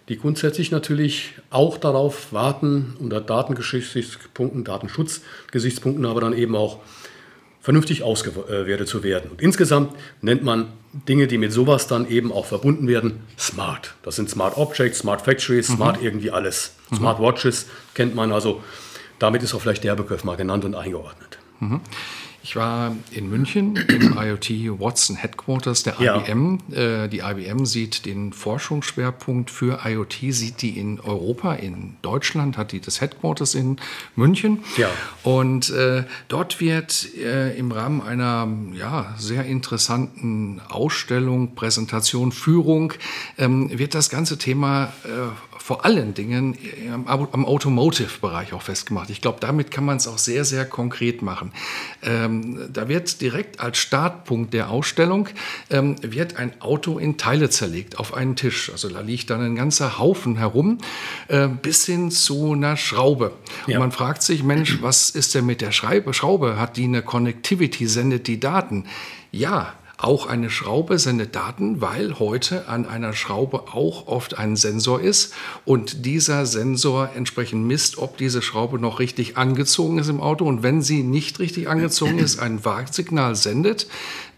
die 0.08 0.18
grundsätzlich 0.18 0.72
natürlich 0.72 1.34
auch 1.50 1.78
darauf 1.78 2.32
warten, 2.32 2.96
unter 2.98 3.20
Datengesichtspunkten, 3.20 4.64
Datenschutzgesichtspunkten, 4.64 6.06
aber 6.06 6.22
dann 6.22 6.32
eben 6.32 6.56
auch 6.56 6.80
vernünftig 7.66 8.04
ausgewertet 8.04 8.88
zu 8.88 9.02
werden. 9.02 9.32
Und 9.32 9.42
insgesamt 9.42 9.96
nennt 10.22 10.44
man 10.44 10.68
Dinge, 11.10 11.26
die 11.26 11.40
mit 11.40 11.52
sowas 11.52 11.88
dann 11.88 12.08
eben 12.08 12.32
auch 12.32 12.46
verbunden 12.46 12.88
werden, 12.88 13.24
smart. 13.40 13.96
Das 14.04 14.18
sind 14.18 14.30
Smart 14.30 14.56
Objects, 14.56 15.00
Smart 15.00 15.24
Factories, 15.24 15.70
mhm. 15.70 15.78
Smart 15.78 16.00
irgendwie 16.00 16.30
alles. 16.30 16.76
Mhm. 16.92 16.98
Smart 16.98 17.20
Watches 17.20 17.66
kennt 17.96 18.14
man 18.14 18.32
also. 18.32 18.64
Damit 19.18 19.42
ist 19.42 19.56
auch 19.56 19.62
vielleicht 19.62 19.84
der 19.84 19.96
Begriff 19.96 20.24
mal 20.24 20.38
genannt 20.38 20.64
und 20.64 20.76
eingeordnet. 20.76 21.40
Mhm. 21.60 21.82
Ich 22.48 22.56
war 22.56 22.96
in 23.10 23.28
München 23.28 23.76
im 23.76 24.16
IoT 24.20 24.80
Watson 24.80 25.16
Headquarters 25.16 25.82
der 25.82 26.00
IBM. 26.00 26.60
Ja. 26.68 27.06
Äh, 27.06 27.10
die 27.10 27.22
IBM 27.22 27.66
sieht 27.66 28.06
den 28.06 28.34
Forschungsschwerpunkt 28.34 29.50
für 29.50 29.80
IoT, 29.84 30.18
sieht 30.30 30.62
die 30.62 30.78
in 30.78 31.00
Europa, 31.00 31.56
in 31.56 31.98
Deutschland 32.04 32.56
hat 32.56 32.72
die 32.72 32.82
das 32.82 33.02
Headquarters 33.02 33.56
in 33.56 33.78
München. 34.16 34.60
Ja. 34.78 34.92
Und 35.24 35.72
äh, 35.72 36.04
dort 36.28 36.62
wird 36.62 37.16
äh, 37.16 37.58
im 37.58 37.72
Rahmen 37.72 38.04
einer 38.04 38.48
ja, 38.74 39.16
sehr 39.18 39.46
interessanten 39.46 40.62
Ausstellung, 40.70 41.56
Präsentation, 41.56 42.32
Führung, 42.32 42.94
ähm, 43.40 43.76
wird 43.76 43.96
das 43.96 44.12
ganze 44.12 44.38
Thema 44.38 44.94
äh, 45.04 45.32
vor 45.66 45.84
allen 45.84 46.14
Dingen 46.14 46.56
am, 46.94 47.08
am 47.08 47.44
Automotive-Bereich 47.44 48.54
auch 48.54 48.62
festgemacht. 48.62 49.10
Ich 49.10 49.20
glaube, 49.20 49.40
damit 49.40 49.72
kann 49.72 49.84
man 49.84 49.98
es 49.98 50.08
auch 50.08 50.20
sehr, 50.20 50.46
sehr 50.46 50.64
konkret 50.64 51.24
machen. 51.24 51.52
Ähm, 52.04 52.35
da 52.72 52.88
wird 52.88 53.22
direkt 53.22 53.60
als 53.60 53.78
Startpunkt 53.78 54.54
der 54.54 54.70
Ausstellung 54.70 55.30
ähm, 55.70 55.96
wird 56.02 56.38
ein 56.38 56.62
Auto 56.62 56.98
in 56.98 57.18
Teile 57.18 57.50
zerlegt 57.50 58.00
auf 58.00 58.14
einen 58.14 58.36
Tisch. 58.36 58.70
Also 58.72 58.90
da 58.90 59.02
liegt 59.02 59.30
dann 59.30 59.42
ein 59.42 59.56
ganzer 59.56 60.00
Haufen 60.00 60.38
herum, 60.38 60.80
äh, 61.28 61.48
bis 61.48 61.86
hin 61.86 62.12
zu 62.12 62.54
einer 62.54 62.78
Schraube. 62.78 63.34
Ja. 63.68 63.76
Und 63.76 63.80
man 63.80 63.92
fragt 63.92 64.24
sich, 64.24 64.44
Mensch, 64.44 64.82
was 64.82 65.10
ist 65.10 65.36
denn 65.36 65.46
mit 65.46 65.62
der 65.62 65.72
Schraube? 65.72 66.60
Hat 66.60 66.78
die 66.78 66.86
eine 66.86 67.02
Connectivity, 67.02 67.88
sendet 67.88 68.28
die 68.28 68.40
Daten? 68.40 68.86
Ja, 69.32 69.74
auch 69.98 70.28
eine 70.28 70.50
Schraube 70.50 71.00
sendet 71.00 71.36
Daten, 71.36 71.80
weil 71.82 72.20
heute 72.20 72.68
an 72.68 72.86
einer 72.86 73.14
Schraube 73.14 73.74
auch 73.74 74.08
oft 74.08 74.38
ein 74.38 74.56
Sensor 74.56 75.00
ist. 75.00 75.34
Und 75.64 76.06
dieser 76.06 76.46
Sensor 76.46 77.10
entsprechend 77.16 77.66
misst, 77.66 77.98
ob 77.98 78.18
diese 78.18 78.42
Schraube 78.42 78.78
noch 78.78 79.00
richtig 79.00 79.38
angezogen 79.38 79.98
ist 79.98 80.10
im 80.10 80.20
Auto. 80.20 80.46
Und 80.46 80.64
wenn 80.64 80.82
sie 80.82 81.04
nicht 81.04 81.40
richtig 81.40 81.70
angezogen 81.70 82.20
ist, 82.20 82.40
ein 82.40 82.66
Warnsignal 82.66 83.36
sendet, 83.36 83.88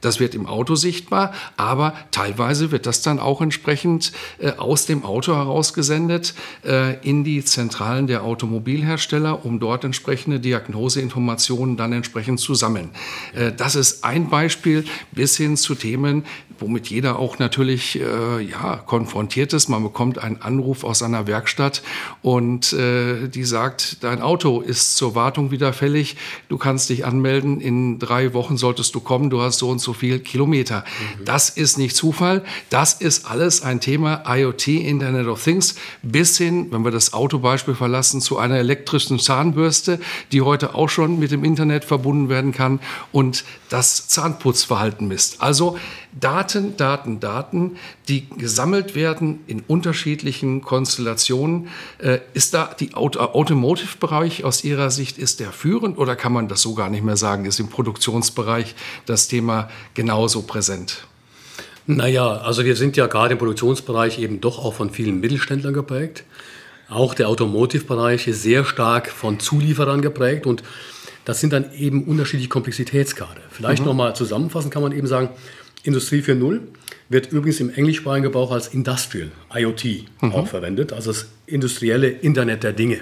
das 0.02 0.20
wird 0.20 0.36
im 0.36 0.46
Auto 0.46 0.76
sichtbar, 0.76 1.34
aber 1.56 1.96
teilweise 2.12 2.72
wird 2.72 2.86
das 2.86 3.02
dann 3.02 3.20
auch 3.20 3.42
entsprechend 3.42 4.12
äh, 4.38 4.52
aus 4.52 4.86
dem 4.86 5.04
Auto 5.04 5.34
herausgesendet 5.34 6.36
äh, 6.64 7.00
in 7.00 7.24
die 7.24 7.44
Zentralen 7.44 8.06
der 8.06 8.24
Automobilhersteller, 8.24 9.44
um 9.44 9.60
dort 9.60 9.84
entsprechende 9.84 10.40
Diagnoseinformationen 10.40 11.78
dann 11.78 11.94
entsprechend 11.94 12.40
zu 12.40 12.54
sammeln. 12.54 12.92
Äh, 13.34 13.54
das 13.54 13.76
ist 13.76 14.04
ein 14.04 14.30
Beispiel. 14.30 14.86
Bis 15.12 15.36
hin 15.36 15.47
zu 15.56 15.76
Themen, 15.76 16.26
womit 16.60 16.88
jeder 16.88 17.20
auch 17.20 17.40
natürlich 17.40 18.00
äh, 18.00 18.42
ja, 18.42 18.78
konfrontiert 18.78 19.54
ist. 19.54 19.70
Man 19.70 19.84
bekommt 19.84 20.18
einen 20.18 20.42
Anruf 20.42 20.84
aus 20.84 21.02
einer 21.04 21.28
Werkstatt 21.28 21.84
und 22.22 22.74
äh, 22.74 23.28
die 23.28 23.44
sagt, 23.44 24.04
dein 24.04 24.22
Auto 24.22 24.62
ist 24.62 24.98
zur 24.98 25.16
Wartung 25.16 25.52
wieder 25.52 25.74
fällig, 25.74 26.18
du 26.50 26.58
kannst 26.58 26.90
dich 26.90 27.06
anmelden, 27.06 27.62
in 27.62 28.00
drei 28.00 28.34
Wochen 28.34 28.58
solltest 28.58 28.96
du 28.96 29.00
kommen, 29.00 29.30
du 29.30 29.42
hast 29.42 29.60
so 29.60 29.70
und 29.70 29.80
so 29.80 29.94
viel 29.94 30.20
Kilometer. 30.20 30.84
Mhm. 31.20 31.26
Das 31.26 31.50
ist 31.50 31.78
nicht 31.78 31.96
Zufall, 31.96 32.44
das 32.70 32.94
ist 32.94 33.30
alles 33.30 33.62
ein 33.62 33.80
Thema 33.80 34.24
IoT, 34.28 34.68
Internet 34.68 35.28
of 35.28 35.44
Things, 35.44 35.76
bis 36.02 36.38
hin, 36.38 36.68
wenn 36.72 36.84
wir 36.84 36.92
das 36.92 37.14
Autobeispiel 37.14 37.76
verlassen, 37.76 38.22
zu 38.22 38.38
einer 38.38 38.58
elektrischen 38.58 39.20
Zahnbürste, 39.20 40.00
die 40.32 40.42
heute 40.42 40.76
auch 40.76 40.90
schon 40.90 41.20
mit 41.20 41.32
dem 41.32 41.44
Internet 41.44 41.86
verbunden 41.86 42.30
werden 42.30 42.52
kann 42.52 42.80
und 43.12 43.46
das 43.70 44.08
Zahnputzverhalten 44.08 45.08
misst. 45.08 45.37
Also 45.40 45.78
Daten, 46.20 46.78
Daten, 46.78 47.20
Daten, 47.20 47.78
die 48.08 48.28
gesammelt 48.30 48.96
werden 48.96 49.40
in 49.48 49.62
unterschiedlichen 49.62 50.62
Konstellationen. 50.62 51.68
Äh, 52.00 52.20
ist 52.34 52.54
da 52.54 52.76
die 52.80 52.94
Auto 52.94 53.20
Automotive-Bereich 53.20 54.44
aus 54.44 54.64
Ihrer 54.64 54.90
Sicht, 54.90 55.18
ist 55.18 55.40
der 55.40 55.52
führend 55.52 55.98
oder 55.98 56.16
kann 56.16 56.34
man 56.34 56.48
das 56.48 56.62
so 56.62 56.74
gar 56.74 56.90
nicht 56.90 57.04
mehr 57.04 57.18
sagen? 57.18 57.46
Ist 57.46 57.60
im 57.60 57.70
Produktionsbereich 57.70 58.76
das 59.06 59.28
Thema 59.28 59.70
genauso 59.94 60.42
präsent? 60.42 61.06
Naja, 61.86 62.38
also 62.38 62.66
wir 62.66 62.76
sind 62.76 62.98
ja 62.98 63.08
gerade 63.08 63.34
im 63.34 63.38
Produktionsbereich 63.38 64.20
eben 64.20 64.42
doch 64.42 64.60
auch 64.60 64.74
von 64.74 64.90
vielen 64.90 65.22
Mittelständlern 65.22 65.74
geprägt. 65.74 66.26
Auch 66.90 67.14
der 67.14 67.30
Automotive-Bereich 67.30 68.28
ist 68.28 68.44
sehr 68.44 68.66
stark 68.66 69.10
von 69.10 69.40
Zulieferern 69.40 70.02
geprägt 70.02 70.46
und 70.46 70.64
das 71.28 71.42
sind 71.42 71.52
dann 71.52 71.74
eben 71.74 72.06
unterschiedliche 72.06 72.48
Komplexitätsgrade. 72.48 73.42
Vielleicht 73.50 73.82
mhm. 73.82 73.88
nochmal 73.88 74.16
zusammenfassend 74.16 74.74
kann 74.74 74.82
man 74.82 74.94
eben 74.94 75.08
sagen, 75.08 75.28
Industrie 75.84 76.22
4.0 76.22 76.62
wird 77.10 77.34
übrigens 77.34 77.60
im 77.60 77.70
englischsprachigen 77.70 78.24
Gebrauch 78.24 78.50
als 78.50 78.70
Industrial, 78.70 79.30
IoT, 79.54 80.06
mhm. 80.22 80.32
auch 80.32 80.48
verwendet, 80.48 80.94
also 80.94 81.12
das 81.12 81.28
industrielle 81.46 82.08
Internet 82.08 82.64
der 82.64 82.72
Dinge. 82.72 83.02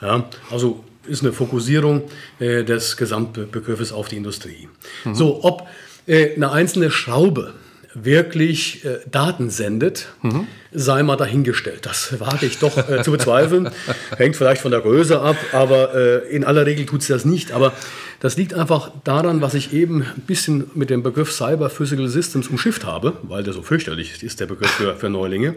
Ja, 0.00 0.30
also 0.50 0.82
ist 1.06 1.22
eine 1.22 1.34
Fokussierung 1.34 2.04
äh, 2.38 2.64
des 2.64 2.96
Gesamtbegriffes 2.96 3.92
auf 3.92 4.08
die 4.08 4.16
Industrie. 4.16 4.70
Mhm. 5.04 5.14
So, 5.14 5.44
ob 5.44 5.66
äh, 6.06 6.36
eine 6.36 6.50
einzelne 6.50 6.90
Schraube 6.90 7.52
wirklich 7.94 8.84
äh, 8.84 8.98
Daten 9.10 9.50
sendet, 9.50 10.08
mhm. 10.22 10.46
sei 10.72 11.02
mal 11.02 11.16
dahingestellt. 11.16 11.86
Das 11.86 12.20
wage 12.20 12.46
ich 12.46 12.58
doch 12.58 12.76
äh, 12.88 13.02
zu 13.02 13.12
bezweifeln. 13.12 13.70
Hängt 14.16 14.36
vielleicht 14.36 14.60
von 14.60 14.70
der 14.70 14.80
Größe 14.80 15.20
ab, 15.20 15.36
aber 15.52 15.94
äh, 15.94 16.28
in 16.28 16.44
aller 16.44 16.66
Regel 16.66 16.86
tut 16.86 17.00
es 17.00 17.08
das 17.08 17.24
nicht. 17.24 17.52
Aber 17.52 17.72
das 18.20 18.36
liegt 18.36 18.54
einfach 18.54 18.92
daran, 19.04 19.40
was 19.40 19.54
ich 19.54 19.72
eben 19.72 20.02
ein 20.02 20.22
bisschen 20.26 20.70
mit 20.74 20.90
dem 20.90 21.02
Begriff 21.02 21.32
Cyber 21.32 21.70
Physical 21.70 22.08
Systems 22.08 22.48
umschifft 22.48 22.84
habe, 22.84 23.16
weil 23.22 23.42
der 23.42 23.54
so 23.54 23.62
fürchterlich 23.62 24.22
ist, 24.22 24.40
der 24.40 24.46
Begriff 24.46 24.70
für, 24.70 24.96
für 24.96 25.08
Neulinge. 25.08 25.54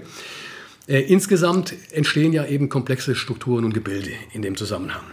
Äh, 0.88 1.02
insgesamt 1.02 1.74
entstehen 1.91 2.34
ja 2.34 2.46
eben 2.46 2.70
komplexe 2.70 3.15
Strukturen 3.15 3.65
und 3.65 3.74
Gebilde 3.74 4.12
in 4.34 4.41
dem 4.41 4.56
Zusammenhang. 4.56 5.04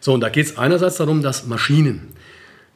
So, 0.00 0.12
und 0.12 0.20
da 0.20 0.28
geht 0.28 0.46
es 0.46 0.58
einerseits 0.58 0.96
darum, 0.96 1.22
dass 1.22 1.46
Maschinen 1.46 2.12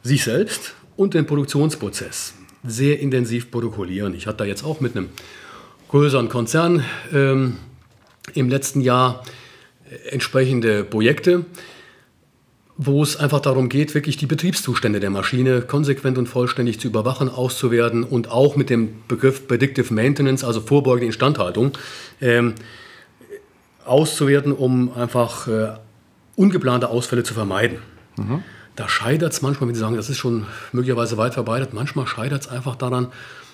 sich 0.03 0.25
selbst 0.25 0.75
und 0.97 1.15
den 1.15 1.27
Produktionsprozess 1.27 2.35
sehr 2.69 3.01
intensiv 3.01 3.51
protokollieren. 3.51 4.15
Ich 4.15 4.27
hatte 4.27 4.39
da 4.39 4.45
jetzt 4.45 4.65
auch 4.65 4.81
mit 4.81 4.97
einem 4.97 5.09
größeren 5.89 6.29
Konzern 6.29 6.85
ähm, 7.13 7.57
im 8.35 8.49
letzten 8.49 8.81
Jahr 8.81 9.25
äh, 9.91 10.09
entsprechende 10.11 10.85
Projekte, 10.85 11.47
wo 12.77 13.03
es 13.03 13.17
einfach 13.17 13.41
darum 13.41 13.69
geht, 13.69 13.95
wirklich 13.95 14.17
die 14.17 14.27
Betriebszustände 14.27 15.01
der 15.01 15.11
Maschine 15.11 15.63
konsequent 15.63 16.17
und 16.17 16.29
vollständig 16.29 16.79
zu 16.79 16.87
überwachen, 16.87 17.29
auszuwerten 17.29 18.05
und 18.05 18.31
auch 18.31 18.55
mit 18.55 18.71
dem 18.71 18.91
Begriff 19.09 19.49
Predictive 19.49 19.93
Maintenance, 19.93 20.45
also 20.45 20.61
vorbeugende 20.61 21.07
Instandhaltung, 21.07 21.73
ähm, 22.21 22.55
auszuwerten, 23.85 24.53
um 24.53 24.93
einfach 24.93 25.49
äh, 25.49 25.71
ungeplante 26.37 26.89
Ausfälle 26.89 27.25
zu 27.25 27.35
vermeiden. 27.35 27.79
Mhm. 28.17 28.45
Da 28.79 28.88
scheitert 28.88 29.33
es 29.33 29.43
manchmal, 29.43 29.67
wenn 29.67 29.75
Sie 29.75 29.81
sagen, 29.81 29.97
das 29.97 30.09
ist 30.09 30.19
schon 30.19 30.47
möglicherweise 30.71 31.17
weit 31.17 31.35
verbreitet, 31.35 31.75
manchmal 31.75 32.07
scheitert 32.07 32.43
es 32.43 32.49
einfach 32.49 32.77
daran, 32.77 33.09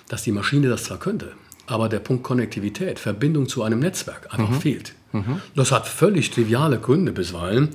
dass 0.07 0.21
die 0.21 0.31
Maschine 0.31 0.69
das 0.69 0.83
zwar 0.83 0.99
könnte, 0.99 1.31
aber 1.65 1.89
der 1.89 1.97
Punkt 1.97 2.21
Konnektivität, 2.21 2.99
Verbindung 2.99 3.49
zu 3.49 3.63
einem 3.63 3.79
Netzwerk 3.79 4.31
einfach 4.31 4.51
mhm. 4.51 4.61
fehlt. 4.61 4.93
Mhm. 5.13 5.41
Das 5.55 5.71
hat 5.71 5.87
völlig 5.87 6.29
triviale 6.29 6.77
Gründe 6.77 7.11
bisweilen. 7.11 7.69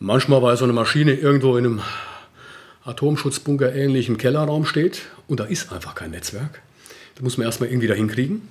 Manchmal, 0.00 0.42
weil 0.42 0.58
so 0.58 0.64
eine 0.64 0.74
Maschine 0.74 1.14
irgendwo 1.14 1.56
in 1.56 1.64
einem 1.64 1.80
Atomschutzbunker 2.84 3.74
ähnlichen 3.74 4.18
Kellerraum 4.18 4.66
steht 4.66 5.00
und 5.28 5.40
da 5.40 5.44
ist 5.44 5.72
einfach 5.72 5.94
kein 5.94 6.10
Netzwerk. 6.10 6.60
Das 7.14 7.22
muss 7.22 7.38
man 7.38 7.46
erstmal 7.46 7.70
irgendwie 7.70 7.88
da 7.88 7.94
hinkriegen. 7.94 8.42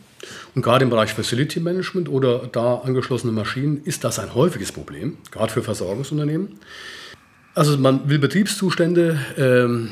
Und 0.55 0.63
gerade 0.63 0.83
im 0.83 0.89
Bereich 0.89 1.13
Facility 1.13 1.59
Management 1.59 2.09
oder 2.09 2.49
da 2.51 2.77
angeschlossene 2.77 3.31
Maschinen 3.31 3.83
ist 3.83 4.03
das 4.03 4.17
ein 4.17 4.33
häufiges 4.33 4.71
Problem, 4.71 5.19
gerade 5.29 5.53
für 5.53 5.61
Versorgungsunternehmen. 5.61 6.59
Also 7.55 7.77
man 7.77 8.09
will 8.09 8.19
Betriebszustände 8.19 9.17
ähm, 9.37 9.89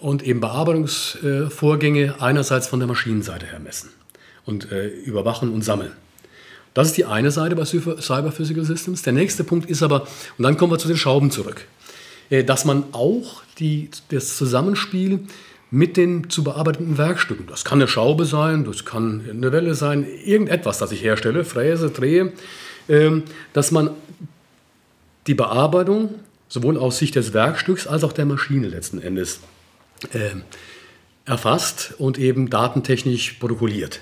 und 0.00 0.22
eben 0.22 0.40
Bearbeitungsvorgänge 0.40 2.14
einerseits 2.18 2.66
von 2.66 2.80
der 2.80 2.88
Maschinenseite 2.88 3.44
her 3.44 3.60
messen 3.60 3.90
und 4.46 4.72
äh, 4.72 4.88
überwachen 4.88 5.52
und 5.52 5.62
sammeln. 5.62 5.92
Das 6.72 6.88
ist 6.88 6.96
die 6.96 7.04
eine 7.04 7.30
Seite 7.30 7.56
bei 7.56 7.64
Cyber 7.66 8.32
Physical 8.32 8.64
Systems. 8.64 9.02
Der 9.02 9.12
nächste 9.12 9.44
Punkt 9.44 9.68
ist 9.68 9.82
aber, 9.82 10.02
und 10.38 10.44
dann 10.44 10.56
kommen 10.56 10.72
wir 10.72 10.78
zu 10.78 10.88
den 10.88 10.96
Schrauben 10.96 11.30
zurück, 11.30 11.66
äh, 12.30 12.42
dass 12.42 12.64
man 12.64 12.84
auch 12.92 13.42
die, 13.58 13.90
das 14.08 14.38
Zusammenspiel 14.38 15.20
mit 15.70 15.98
den 15.98 16.30
zu 16.30 16.42
bearbeitenden 16.42 16.96
Werkstücken, 16.96 17.46
das 17.46 17.66
kann 17.66 17.78
eine 17.78 17.88
Schraube 17.88 18.24
sein, 18.24 18.64
das 18.64 18.86
kann 18.86 19.22
eine 19.28 19.52
Welle 19.52 19.74
sein, 19.74 20.06
irgendetwas, 20.24 20.78
das 20.78 20.92
ich 20.92 21.02
herstelle, 21.02 21.44
fräse, 21.44 21.90
drehe, 21.90 22.32
äh, 22.86 23.10
dass 23.52 23.72
man 23.72 23.90
die 25.26 25.34
Bearbeitung 25.34 26.14
sowohl 26.48 26.76
aus 26.76 26.98
Sicht 26.98 27.14
des 27.14 27.32
Werkstücks 27.32 27.86
als 27.86 28.04
auch 28.04 28.12
der 28.12 28.24
Maschine 28.24 28.68
letzten 28.68 29.00
Endes 29.00 29.40
äh, 30.12 30.30
erfasst 31.24 31.94
und 31.98 32.18
eben 32.18 32.50
datentechnisch 32.50 33.34
protokolliert. 33.34 34.00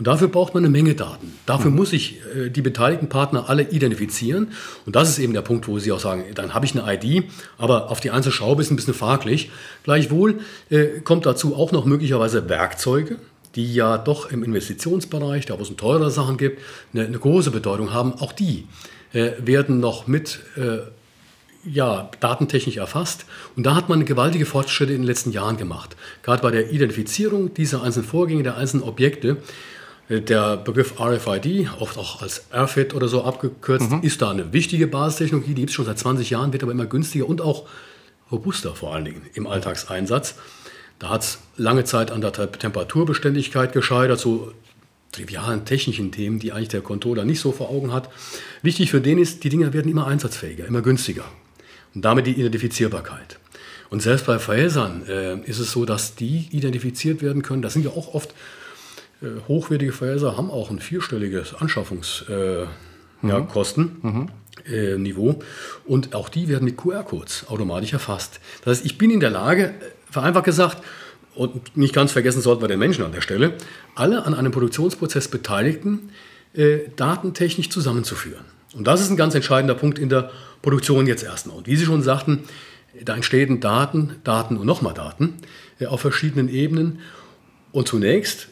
Und 0.00 0.06
dafür 0.06 0.28
braucht 0.28 0.54
man 0.54 0.64
eine 0.64 0.72
Menge 0.72 0.94
Daten. 0.94 1.34
Dafür 1.44 1.70
mhm. 1.70 1.76
muss 1.76 1.92
ich 1.92 2.20
äh, 2.34 2.48
die 2.48 2.62
beteiligten 2.62 3.10
Partner 3.10 3.50
alle 3.50 3.64
identifizieren. 3.64 4.48
Und 4.86 4.96
das 4.96 5.10
ist 5.10 5.18
eben 5.18 5.34
der 5.34 5.42
Punkt, 5.42 5.68
wo 5.68 5.78
Sie 5.78 5.92
auch 5.92 6.00
sagen, 6.00 6.24
dann 6.34 6.54
habe 6.54 6.64
ich 6.64 6.74
eine 6.74 6.90
ID, 6.90 7.24
aber 7.58 7.90
auf 7.90 8.00
die 8.00 8.10
einzelne 8.10 8.32
Schraube 8.32 8.62
ist 8.62 8.70
ein 8.70 8.76
bisschen 8.76 8.94
fraglich. 8.94 9.50
Gleichwohl 9.84 10.40
äh, 10.70 11.00
kommt 11.04 11.26
dazu 11.26 11.54
auch 11.54 11.70
noch 11.70 11.84
möglicherweise 11.84 12.48
Werkzeuge, 12.48 13.18
die 13.56 13.74
ja 13.74 13.98
doch 13.98 14.30
im 14.30 14.42
Investitionsbereich, 14.42 15.44
da 15.44 15.58
wo 15.58 15.62
es 15.62 15.76
teure 15.76 16.10
Sachen 16.10 16.38
gibt, 16.38 16.62
eine, 16.94 17.04
eine 17.04 17.18
große 17.18 17.50
Bedeutung 17.50 17.92
haben. 17.92 18.14
Auch 18.14 18.32
die 18.32 18.66
äh, 19.12 19.32
werden 19.38 19.80
noch 19.80 20.06
mit 20.06 20.40
äh, 20.56 20.78
ja, 21.64 22.10
datentechnisch 22.20 22.76
erfasst. 22.76 23.26
Und 23.56 23.64
da 23.64 23.74
hat 23.74 23.88
man 23.88 24.04
gewaltige 24.04 24.46
Fortschritte 24.46 24.92
in 24.92 25.02
den 25.02 25.06
letzten 25.06 25.30
Jahren 25.30 25.56
gemacht. 25.56 25.96
Gerade 26.22 26.42
bei 26.42 26.50
der 26.50 26.70
Identifizierung 26.70 27.52
dieser 27.54 27.82
einzelnen 27.82 28.06
Vorgänge, 28.06 28.42
der 28.42 28.56
einzelnen 28.56 28.84
Objekte. 28.84 29.38
Äh, 30.08 30.20
der 30.20 30.56
Begriff 30.56 31.00
RFID, 31.00 31.68
oft 31.78 31.98
auch 31.98 32.22
als 32.22 32.46
RFID 32.52 32.94
oder 32.94 33.08
so 33.08 33.24
abgekürzt, 33.24 33.90
mhm. 33.90 34.02
ist 34.02 34.22
da 34.22 34.30
eine 34.30 34.52
wichtige 34.52 34.86
Basistechnologie. 34.86 35.54
Die 35.54 35.62
gibt 35.62 35.70
es 35.70 35.74
schon 35.74 35.84
seit 35.84 35.98
20 35.98 36.30
Jahren, 36.30 36.52
wird 36.52 36.62
aber 36.62 36.72
immer 36.72 36.86
günstiger 36.86 37.28
und 37.28 37.40
auch 37.40 37.66
robuster 38.32 38.74
vor 38.74 38.94
allen 38.94 39.04
Dingen 39.04 39.22
im 39.34 39.46
Alltagseinsatz. 39.46 40.36
Da 40.98 41.08
hat 41.08 41.22
es 41.22 41.38
lange 41.56 41.84
Zeit 41.84 42.10
an 42.10 42.20
der 42.20 42.32
Temperaturbeständigkeit 42.32 43.72
gescheitert, 43.72 44.20
so 44.20 44.52
trivialen 45.12 45.64
technischen 45.64 46.12
Themen, 46.12 46.38
die 46.38 46.52
eigentlich 46.52 46.68
der 46.68 46.82
Controller 46.82 47.24
nicht 47.24 47.40
so 47.40 47.52
vor 47.52 47.70
Augen 47.70 47.92
hat. 47.92 48.10
Wichtig 48.62 48.90
für 48.90 49.00
den 49.00 49.18
ist, 49.18 49.42
die 49.42 49.48
Dinger 49.48 49.72
werden 49.72 49.90
immer 49.90 50.06
einsatzfähiger, 50.06 50.66
immer 50.66 50.82
günstiger 50.82 51.24
und 51.94 52.04
damit 52.04 52.26
die 52.26 52.32
Identifizierbarkeit. 52.32 53.38
Und 53.90 54.02
selbst 54.02 54.26
bei 54.26 54.38
Verhälsern 54.38 55.06
äh, 55.08 55.40
ist 55.40 55.58
es 55.58 55.72
so, 55.72 55.84
dass 55.84 56.14
die 56.14 56.48
identifiziert 56.52 57.22
werden 57.22 57.42
können. 57.42 57.62
Das 57.62 57.72
sind 57.72 57.84
ja 57.84 57.90
auch 57.90 58.14
oft 58.14 58.34
äh, 59.22 59.26
hochwertige 59.48 59.92
Verhälser, 59.92 60.36
haben 60.36 60.50
auch 60.50 60.70
ein 60.70 60.78
vierstelliges 60.78 61.54
Anschaffungskosten. 61.54 62.68
Äh, 63.22 63.28
ja, 63.28 63.40
mhm. 64.02 64.10
mhm. 64.20 64.28
Äh, 64.66 64.98
Niveau. 64.98 65.40
Und 65.86 66.14
auch 66.14 66.28
die 66.28 66.48
werden 66.48 66.64
mit 66.64 66.76
QR-Codes 66.76 67.46
automatisch 67.48 67.92
erfasst. 67.92 68.40
Das 68.64 68.78
heißt, 68.78 68.86
ich 68.86 68.98
bin 68.98 69.10
in 69.10 69.20
der 69.20 69.30
Lage, 69.30 69.74
vereinfacht 70.10 70.44
gesagt, 70.44 70.82
und 71.34 71.76
nicht 71.76 71.94
ganz 71.94 72.12
vergessen 72.12 72.42
sollten 72.42 72.62
wir 72.62 72.68
den 72.68 72.78
Menschen 72.78 73.04
an 73.04 73.12
der 73.12 73.20
Stelle, 73.20 73.54
alle 73.94 74.26
an 74.26 74.34
einem 74.34 74.52
Produktionsprozess 74.52 75.28
Beteiligten 75.28 76.10
äh, 76.54 76.80
datentechnisch 76.96 77.70
zusammenzuführen. 77.70 78.44
Und 78.74 78.86
das 78.86 79.00
ist 79.00 79.10
ein 79.10 79.16
ganz 79.16 79.34
entscheidender 79.34 79.74
Punkt 79.74 79.98
in 79.98 80.08
der 80.08 80.30
Produktion 80.62 81.06
jetzt 81.06 81.22
erstmal. 81.22 81.56
Und 81.56 81.66
wie 81.66 81.76
Sie 81.76 81.84
schon 81.84 82.02
sagten, 82.02 82.44
da 83.02 83.14
entstehen 83.14 83.60
Daten, 83.60 84.16
Daten 84.24 84.56
und 84.56 84.66
nochmal 84.66 84.94
Daten 84.94 85.34
äh, 85.78 85.86
auf 85.86 86.00
verschiedenen 86.00 86.48
Ebenen. 86.48 87.00
Und 87.72 87.88
zunächst 87.88 88.48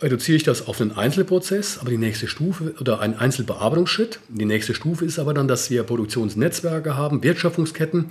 reduziere 0.00 0.36
ich 0.36 0.44
das 0.44 0.66
auf 0.66 0.80
einen 0.80 0.92
Einzelprozess, 0.92 1.78
aber 1.78 1.90
die 1.90 1.98
nächste 1.98 2.28
Stufe 2.28 2.74
oder 2.80 3.00
einen 3.00 3.14
Einzelbearbeitungsschritt. 3.14 4.20
Die 4.28 4.44
nächste 4.44 4.74
Stufe 4.74 5.04
ist 5.04 5.18
aber 5.18 5.34
dann, 5.34 5.48
dass 5.48 5.70
wir 5.70 5.82
Produktionsnetzwerke 5.82 6.96
haben, 6.96 7.22
Wertschöpfungsketten 7.22 8.06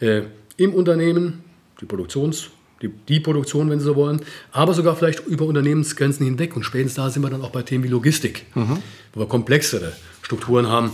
äh, 0.00 0.22
im 0.56 0.74
Unternehmen, 0.74 1.44
die 1.80 1.86
Produktions- 1.86 2.50
die, 2.82 2.88
die, 2.88 3.20
Produktion, 3.20 3.68
wenn 3.68 3.78
Sie 3.78 3.84
so 3.84 3.96
wollen, 3.96 4.22
aber 4.52 4.72
sogar 4.72 4.96
vielleicht 4.96 5.26
über 5.26 5.44
Unternehmensgrenzen 5.44 6.24
hinweg. 6.24 6.56
Und 6.56 6.64
spätestens 6.64 6.94
da 6.94 7.10
sind 7.10 7.22
wir 7.22 7.28
dann 7.28 7.42
auch 7.42 7.50
bei 7.50 7.62
Themen 7.62 7.84
wie 7.84 7.88
Logistik, 7.88 8.46
mhm. 8.54 8.78
wo 9.12 9.20
wir 9.20 9.26
komplexere 9.26 9.92
Strukturen 10.22 10.68
haben, 10.68 10.90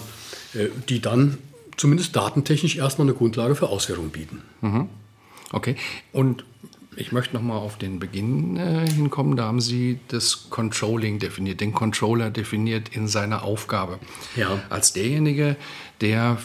äh, 0.54 0.66
die 0.88 1.00
dann 1.00 1.38
zumindest 1.76 2.16
datentechnisch 2.16 2.76
erstmal 2.76 3.06
eine 3.06 3.16
Grundlage 3.16 3.54
für 3.54 3.68
Auswertung 3.68 4.10
bieten. 4.10 4.42
Mhm. 4.60 4.88
Okay. 5.52 5.76
Und 6.12 6.44
ich 6.96 7.12
möchte 7.12 7.34
nochmal 7.34 7.58
auf 7.58 7.76
den 7.76 7.98
Beginn 7.98 8.56
äh, 8.56 8.88
hinkommen. 8.88 9.36
Da 9.36 9.44
haben 9.44 9.60
Sie 9.60 10.00
das 10.08 10.48
Controlling 10.50 11.18
definiert, 11.18 11.60
den 11.60 11.72
Controller 11.72 12.30
definiert 12.30 12.88
in 12.96 13.06
seiner 13.06 13.42
Aufgabe. 13.42 13.98
Ja. 14.34 14.62
Als 14.70 14.94
derjenige, 14.94 15.56
der 16.00 16.38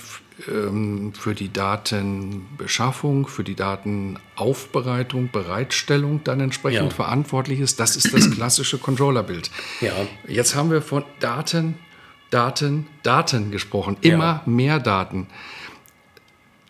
ähm, 0.48 1.13
für 1.13 1.36
die 1.36 1.52
Datenbeschaffung, 1.52 3.28
für 3.28 3.44
die 3.44 3.56
Datenaufbereitung, 3.56 5.30
Bereitstellung 5.32 6.22
dann 6.24 6.39
entsprechend 6.39 6.89
ja. 6.91 6.96
verantwortlich 6.96 7.60
ist. 7.60 7.80
Das 7.80 7.96
ist 7.96 8.13
das 8.13 8.30
klassische 8.32 8.78
Controllerbild. 8.78 9.52
Ja. 9.80 9.94
Jetzt 10.28 10.56
haben 10.56 10.72
wir 10.72 10.82
von 10.82 11.04
Daten, 11.20 11.76
Daten, 12.32 12.88
Daten 13.04 13.52
gesprochen. 13.52 13.98
Immer 14.02 14.24
ja. 14.24 14.44
mehr 14.46 14.80
Daten. 14.80 15.28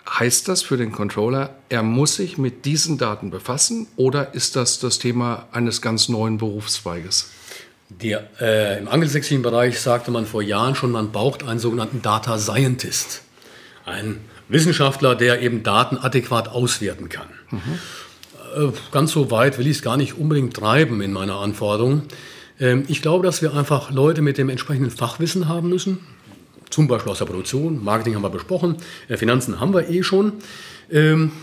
Heißt 0.09 0.49
das 0.49 0.61
für 0.61 0.75
den 0.75 0.91
Controller, 0.91 1.55
er 1.69 1.83
muss 1.83 2.15
sich 2.15 2.37
mit 2.37 2.65
diesen 2.65 2.97
Daten 2.97 3.29
befassen 3.29 3.87
oder 3.95 4.33
ist 4.33 4.57
das 4.57 4.79
das 4.79 4.99
Thema 4.99 5.47
eines 5.53 5.81
ganz 5.81 6.09
neuen 6.09 6.37
Berufszweiges? 6.37 7.29
Der, 7.89 8.29
äh, 8.41 8.79
Im 8.79 8.87
angelsächsischen 8.87 9.41
Bereich 9.41 9.79
sagte 9.79 10.11
man 10.11 10.25
vor 10.25 10.41
Jahren 10.41 10.75
schon, 10.75 10.91
man 10.91 11.11
braucht 11.11 11.43
einen 11.43 11.59
sogenannten 11.59 12.01
Data 12.01 12.37
Scientist. 12.37 13.21
Ein 13.85 14.17
Wissenschaftler, 14.49 15.15
der 15.15 15.41
eben 15.41 15.63
Daten 15.63 15.97
adäquat 15.97 16.49
auswerten 16.49 17.07
kann. 17.07 17.27
Mhm. 17.51 17.59
Äh, 18.55 18.71
ganz 18.91 19.11
so 19.11 19.31
weit 19.31 19.57
will 19.57 19.67
ich 19.67 19.77
es 19.77 19.81
gar 19.81 19.97
nicht 19.97 20.17
unbedingt 20.17 20.55
treiben 20.55 21.01
in 21.01 21.13
meiner 21.13 21.37
Anforderung. 21.37 22.03
Ähm, 22.61 22.85
ich 22.87 23.01
glaube, 23.01 23.25
dass 23.25 23.41
wir 23.41 23.53
einfach 23.53 23.91
Leute 23.91 24.21
mit 24.21 24.37
dem 24.37 24.47
entsprechenden 24.47 24.91
Fachwissen 24.91 25.49
haben 25.49 25.67
müssen. 25.67 25.99
Zum 26.69 26.87
Beispiel 26.87 27.11
aus 27.11 27.17
der 27.17 27.25
Produktion, 27.25 27.83
Marketing 27.83 28.15
haben 28.15 28.21
wir 28.21 28.29
besprochen, 28.29 28.77
äh, 29.09 29.17
Finanzen 29.17 29.59
haben 29.59 29.73
wir 29.73 29.89
eh 29.89 30.03
schon. 30.03 30.33
Ähm, 30.89 31.33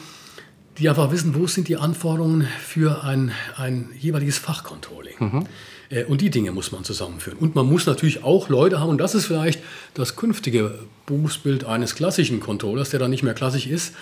die 0.79 0.89
einfach 0.89 1.11
wissen, 1.11 1.35
wo 1.35 1.47
sind 1.49 1.67
die 1.67 1.77
Anforderungen 1.77 2.47
für 2.65 3.03
ein, 3.03 3.33
ein 3.57 3.89
jeweiliges 3.99 4.39
Fachcontrolling. 4.39 5.17
Mhm. 5.19 5.47
Äh, 5.91 6.05
und 6.05 6.21
die 6.21 6.31
Dinge 6.31 6.53
muss 6.53 6.71
man 6.71 6.85
zusammenführen. 6.85 7.39
Und 7.39 7.55
man 7.57 7.67
muss 7.67 7.87
natürlich 7.87 8.23
auch 8.23 8.49
Leute 8.49 8.79
haben, 8.79 8.91
und 8.91 8.99
das 8.99 9.15
ist 9.15 9.27
vielleicht 9.27 9.61
das 9.95 10.17
künftige 10.17 10.79
Berufsbild 11.07 11.65
eines 11.65 11.95
klassischen 11.97 12.41
Controllers, 12.41 12.91
der 12.91 13.01
dann 13.01 13.11
nicht 13.11 13.25
mehr 13.25 13.35
klassisch 13.35 13.67
ist, 13.67 13.95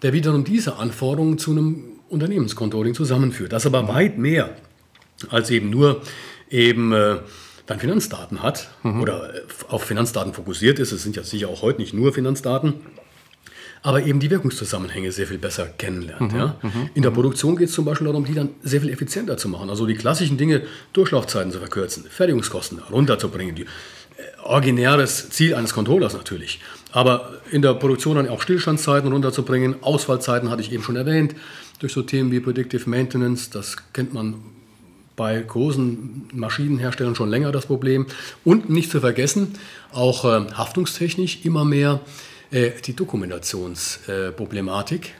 der 0.00 0.12
wiederum 0.12 0.44
diese 0.44 0.76
Anforderungen 0.76 1.38
zu 1.38 1.52
einem 1.52 1.84
Unternehmenscontrolling 2.08 2.94
zusammenführt. 2.94 3.52
Das 3.52 3.66
aber 3.66 3.82
mhm. 3.82 3.88
weit 3.88 4.18
mehr 4.18 4.56
als 5.30 5.50
eben 5.50 5.70
nur 5.70 6.02
eben 6.52 6.92
äh, 6.92 7.16
dann 7.66 7.80
Finanzdaten 7.80 8.42
hat 8.42 8.68
mhm. 8.82 9.00
oder 9.00 9.30
auf 9.68 9.84
Finanzdaten 9.84 10.34
fokussiert 10.34 10.78
ist. 10.78 10.92
Es 10.92 11.02
sind 11.02 11.16
ja 11.16 11.22
sicher 11.22 11.48
auch 11.48 11.62
heute 11.62 11.80
nicht 11.80 11.94
nur 11.94 12.12
Finanzdaten 12.12 12.74
aber 13.82 14.04
eben 14.04 14.20
die 14.20 14.30
Wirkungszusammenhänge 14.30 15.10
sehr 15.10 15.26
viel 15.26 15.38
besser 15.38 15.66
kennenlernt. 15.66 16.32
Mhm, 16.32 16.38
ja. 16.38 16.56
Mhm, 16.62 16.90
In 16.94 17.02
der 17.02 17.10
mhm. 17.10 17.16
Produktion 17.16 17.56
geht 17.56 17.68
es 17.68 17.74
zum 17.74 17.84
Beispiel 17.84 18.06
darum, 18.06 18.24
die 18.24 18.34
dann 18.34 18.50
sehr 18.62 18.80
viel 18.80 18.90
effizienter 18.90 19.36
zu 19.36 19.48
machen. 19.48 19.70
Also 19.70 19.86
die 19.86 19.94
klassischen 19.94 20.36
Dinge, 20.36 20.62
Durchlaufzeiten 20.92 21.50
zu 21.50 21.58
verkürzen, 21.58 22.04
Fertigungskosten 22.08 22.78
runterzubringen. 22.78 23.56
Die, 23.56 23.62
äh, 23.62 23.66
originäres 24.44 25.30
Ziel 25.30 25.54
eines 25.54 25.74
Controllers 25.74 26.14
natürlich. 26.14 26.60
Aber 26.92 27.40
in 27.50 27.62
der 27.62 27.74
Produktion 27.74 28.16
dann 28.16 28.28
auch 28.28 28.40
Stillstandszeiten 28.40 29.10
runterzubringen, 29.10 29.82
Ausfallzeiten 29.82 30.50
hatte 30.50 30.62
ich 30.62 30.72
eben 30.72 30.84
schon 30.84 30.96
erwähnt, 30.96 31.34
durch 31.80 31.92
so 31.92 32.02
Themen 32.02 32.30
wie 32.30 32.38
Predictive 32.38 32.88
Maintenance, 32.88 33.50
das 33.50 33.76
kennt 33.92 34.14
man 34.14 34.34
bei 35.16 35.40
großen 35.40 36.28
Maschinenherstellern 36.32 37.14
schon 37.14 37.30
länger 37.30 37.52
das 37.52 37.66
Problem. 37.66 38.06
Und 38.44 38.68
nicht 38.70 38.90
zu 38.90 39.00
vergessen, 39.00 39.54
auch 39.92 40.24
äh, 40.24 40.46
haftungstechnisch 40.52 41.44
immer 41.44 41.64
mehr 41.64 42.00
äh, 42.50 42.72
die 42.84 42.94
Dokumentationsproblematik, 42.94 45.14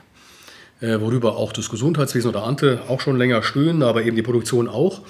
äh, 0.81 0.99
worüber 0.99 1.37
auch 1.37 1.53
das 1.53 1.69
Gesundheitswesen 1.69 2.29
oder 2.29 2.43
andere 2.43 2.81
auch 2.87 3.01
schon 3.01 3.17
länger 3.17 3.41
stöhnen, 3.43 3.83
aber 3.83 4.03
eben 4.03 4.15
die 4.15 4.23
Produktion 4.23 4.67
auch. 4.67 5.01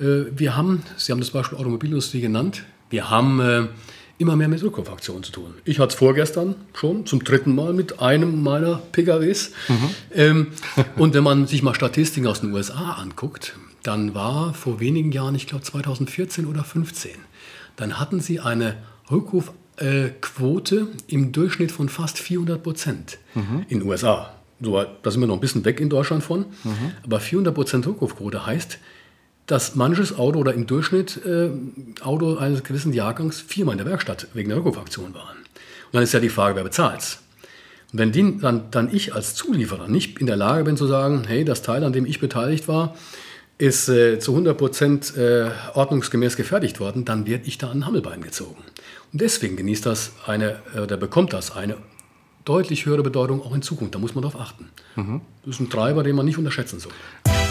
Äh, 0.00 0.24
wir 0.36 0.56
haben, 0.56 0.82
Sie 0.96 1.12
haben 1.12 1.20
das 1.20 1.30
Beispiel 1.30 1.58
Automobilindustrie 1.58 2.20
genannt, 2.20 2.64
wir 2.90 3.08
haben 3.10 3.70
immer 4.18 4.36
mehr 4.36 4.48
mit 4.48 4.62
Rückrufaktionen 4.62 5.24
zu 5.24 5.32
tun. 5.32 5.54
Ich 5.64 5.78
hatte 5.78 5.92
es 5.92 5.98
vorgestern 5.98 6.54
schon 6.74 7.06
zum 7.06 7.24
dritten 7.24 7.54
Mal 7.54 7.72
mit 7.72 8.00
einem 8.00 8.42
meiner 8.42 8.76
PKWs. 8.92 9.52
Mhm. 9.68 9.90
Ähm, 10.14 10.46
und 10.96 11.14
wenn 11.14 11.24
man 11.24 11.46
sich 11.46 11.62
mal 11.62 11.74
Statistiken 11.74 12.26
aus 12.26 12.40
den 12.40 12.52
USA 12.52 12.92
anguckt, 12.92 13.56
dann 13.84 14.14
war 14.14 14.54
vor 14.54 14.80
wenigen 14.80 15.12
Jahren, 15.12 15.34
ich 15.34 15.46
glaube 15.46 15.62
2014 15.62 16.46
oder 16.46 16.64
2015, 16.64 17.12
dann 17.76 18.00
hatten 18.00 18.18
sie 18.18 18.40
eine 18.40 18.76
Rückruf 19.10 19.52
äh, 19.76 20.10
im 21.08 21.32
Durchschnitt 21.32 21.70
von 21.70 21.88
fast 21.88 22.18
400 22.18 22.62
Prozent 22.62 23.18
mhm. 23.34 23.66
in 23.68 23.80
den 23.80 23.88
USA. 23.88 24.34
So, 24.60 24.82
da 25.02 25.10
sind 25.10 25.20
wir 25.20 25.26
noch 25.26 25.34
ein 25.34 25.40
bisschen 25.40 25.64
weg 25.64 25.80
in 25.80 25.90
Deutschland 25.90 26.22
von. 26.22 26.46
Mhm. 26.64 26.92
Aber 27.02 27.20
400 27.20 27.54
Prozent 27.54 27.86
Rückrufquote 27.86 28.46
heißt, 28.46 28.78
dass 29.46 29.74
manches 29.74 30.16
Auto 30.16 30.38
oder 30.38 30.54
im 30.54 30.66
Durchschnitt 30.66 31.20
äh, 31.26 31.50
Auto 32.02 32.36
eines 32.36 32.64
gewissen 32.64 32.92
Jahrgangs 32.92 33.40
viermal 33.40 33.74
in 33.74 33.78
der 33.78 33.86
Werkstatt 33.86 34.28
wegen 34.32 34.48
der 34.48 34.58
Rückrufaktion 34.58 35.12
waren. 35.12 35.36
Und 35.36 35.92
dann 35.92 36.02
ist 36.02 36.14
ja 36.14 36.20
die 36.20 36.30
Frage, 36.30 36.56
wer 36.56 36.64
bezahlt 36.64 37.18
Und 37.92 37.98
wenn 37.98 38.12
die, 38.12 38.38
dann, 38.38 38.70
dann 38.70 38.94
ich 38.94 39.14
als 39.14 39.34
Zulieferer 39.34 39.88
nicht 39.88 40.18
in 40.18 40.26
der 40.26 40.36
Lage 40.36 40.64
bin 40.64 40.76
zu 40.76 40.86
sagen, 40.86 41.24
hey, 41.26 41.44
das 41.44 41.60
Teil, 41.60 41.84
an 41.84 41.92
dem 41.92 42.06
ich 42.06 42.20
beteiligt 42.20 42.68
war, 42.68 42.96
ist 43.58 43.88
äh, 43.88 44.18
zu 44.18 44.32
100 44.32 44.58
Prozent 44.58 45.16
äh, 45.16 45.50
ordnungsgemäß 45.74 46.36
gefertigt 46.36 46.80
worden, 46.80 47.04
dann 47.04 47.26
werde 47.26 47.46
ich 47.46 47.58
da 47.58 47.70
an 47.70 47.86
Hammelbein 47.86 48.20
gezogen. 48.20 48.62
Und 49.12 49.20
deswegen 49.20 49.56
genießt 49.56 49.86
das 49.86 50.12
eine, 50.26 50.60
äh, 50.74 50.80
oder 50.80 50.96
bekommt 50.96 51.32
das 51.32 51.54
eine 51.54 51.76
deutlich 52.44 52.86
höhere 52.86 53.02
Bedeutung 53.02 53.42
auch 53.42 53.54
in 53.54 53.62
Zukunft. 53.62 53.94
Da 53.94 53.98
muss 53.98 54.14
man 54.14 54.22
darauf 54.22 54.40
achten. 54.40 54.70
Mhm. 54.96 55.20
Das 55.44 55.56
ist 55.56 55.60
ein 55.60 55.70
Treiber, 55.70 56.02
den 56.02 56.16
man 56.16 56.26
nicht 56.26 56.38
unterschätzen 56.38 56.80
sollte. 56.80 57.43